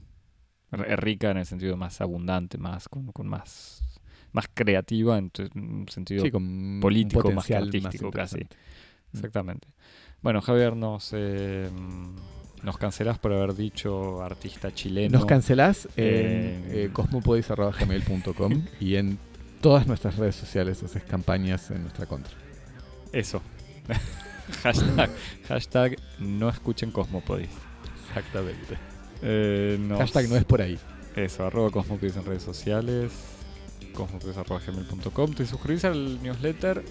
[0.72, 3.84] Es rica en el sentido más abundante, más con, con más
[4.32, 6.24] más creativa en un sentido
[6.80, 8.41] político, más artístico casi.
[8.41, 8.47] Mm.
[9.13, 9.68] Exactamente.
[10.22, 11.70] Bueno, Javier, nos, eh,
[12.63, 15.18] nos cancelás por haber dicho artista chileno.
[15.18, 16.91] Nos cancelás en eh, eh
[18.80, 19.18] y en
[19.61, 22.34] todas nuestras redes sociales haces campañas en nuestra contra.
[23.11, 23.41] Eso.
[24.63, 25.09] hashtag,
[25.47, 27.49] hashtag no escuchen Cosmopodis.
[28.07, 28.97] Exactamente.
[29.22, 30.78] Eh, hashtag no es por ahí.
[31.15, 33.11] Eso, arroba Cosmopodis en redes sociales
[33.97, 36.84] cosmopodis.gmail.com Te suscribís al newsletter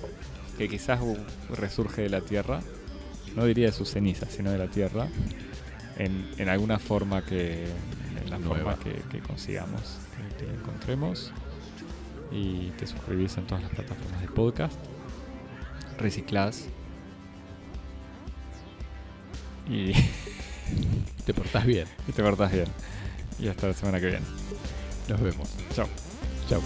[0.59, 1.01] que quizás
[1.51, 2.61] resurge de la Tierra.
[3.35, 5.09] No diría de sus cenizas, sino de la Tierra.
[5.97, 7.67] En, en alguna forma que.
[8.25, 9.99] En la forma que, que consigamos,
[10.39, 11.33] que, encontremos.
[12.33, 14.79] Y te suscribís en todas las plataformas de podcast.
[15.99, 16.67] Reciclás.
[19.69, 19.93] Y.
[21.25, 21.87] te portás bien.
[22.09, 22.67] Y te portás bien.
[23.39, 24.27] Y hasta la semana que viene.
[25.09, 25.49] Nos vemos.
[25.75, 25.89] Chao.
[26.49, 26.63] Chao.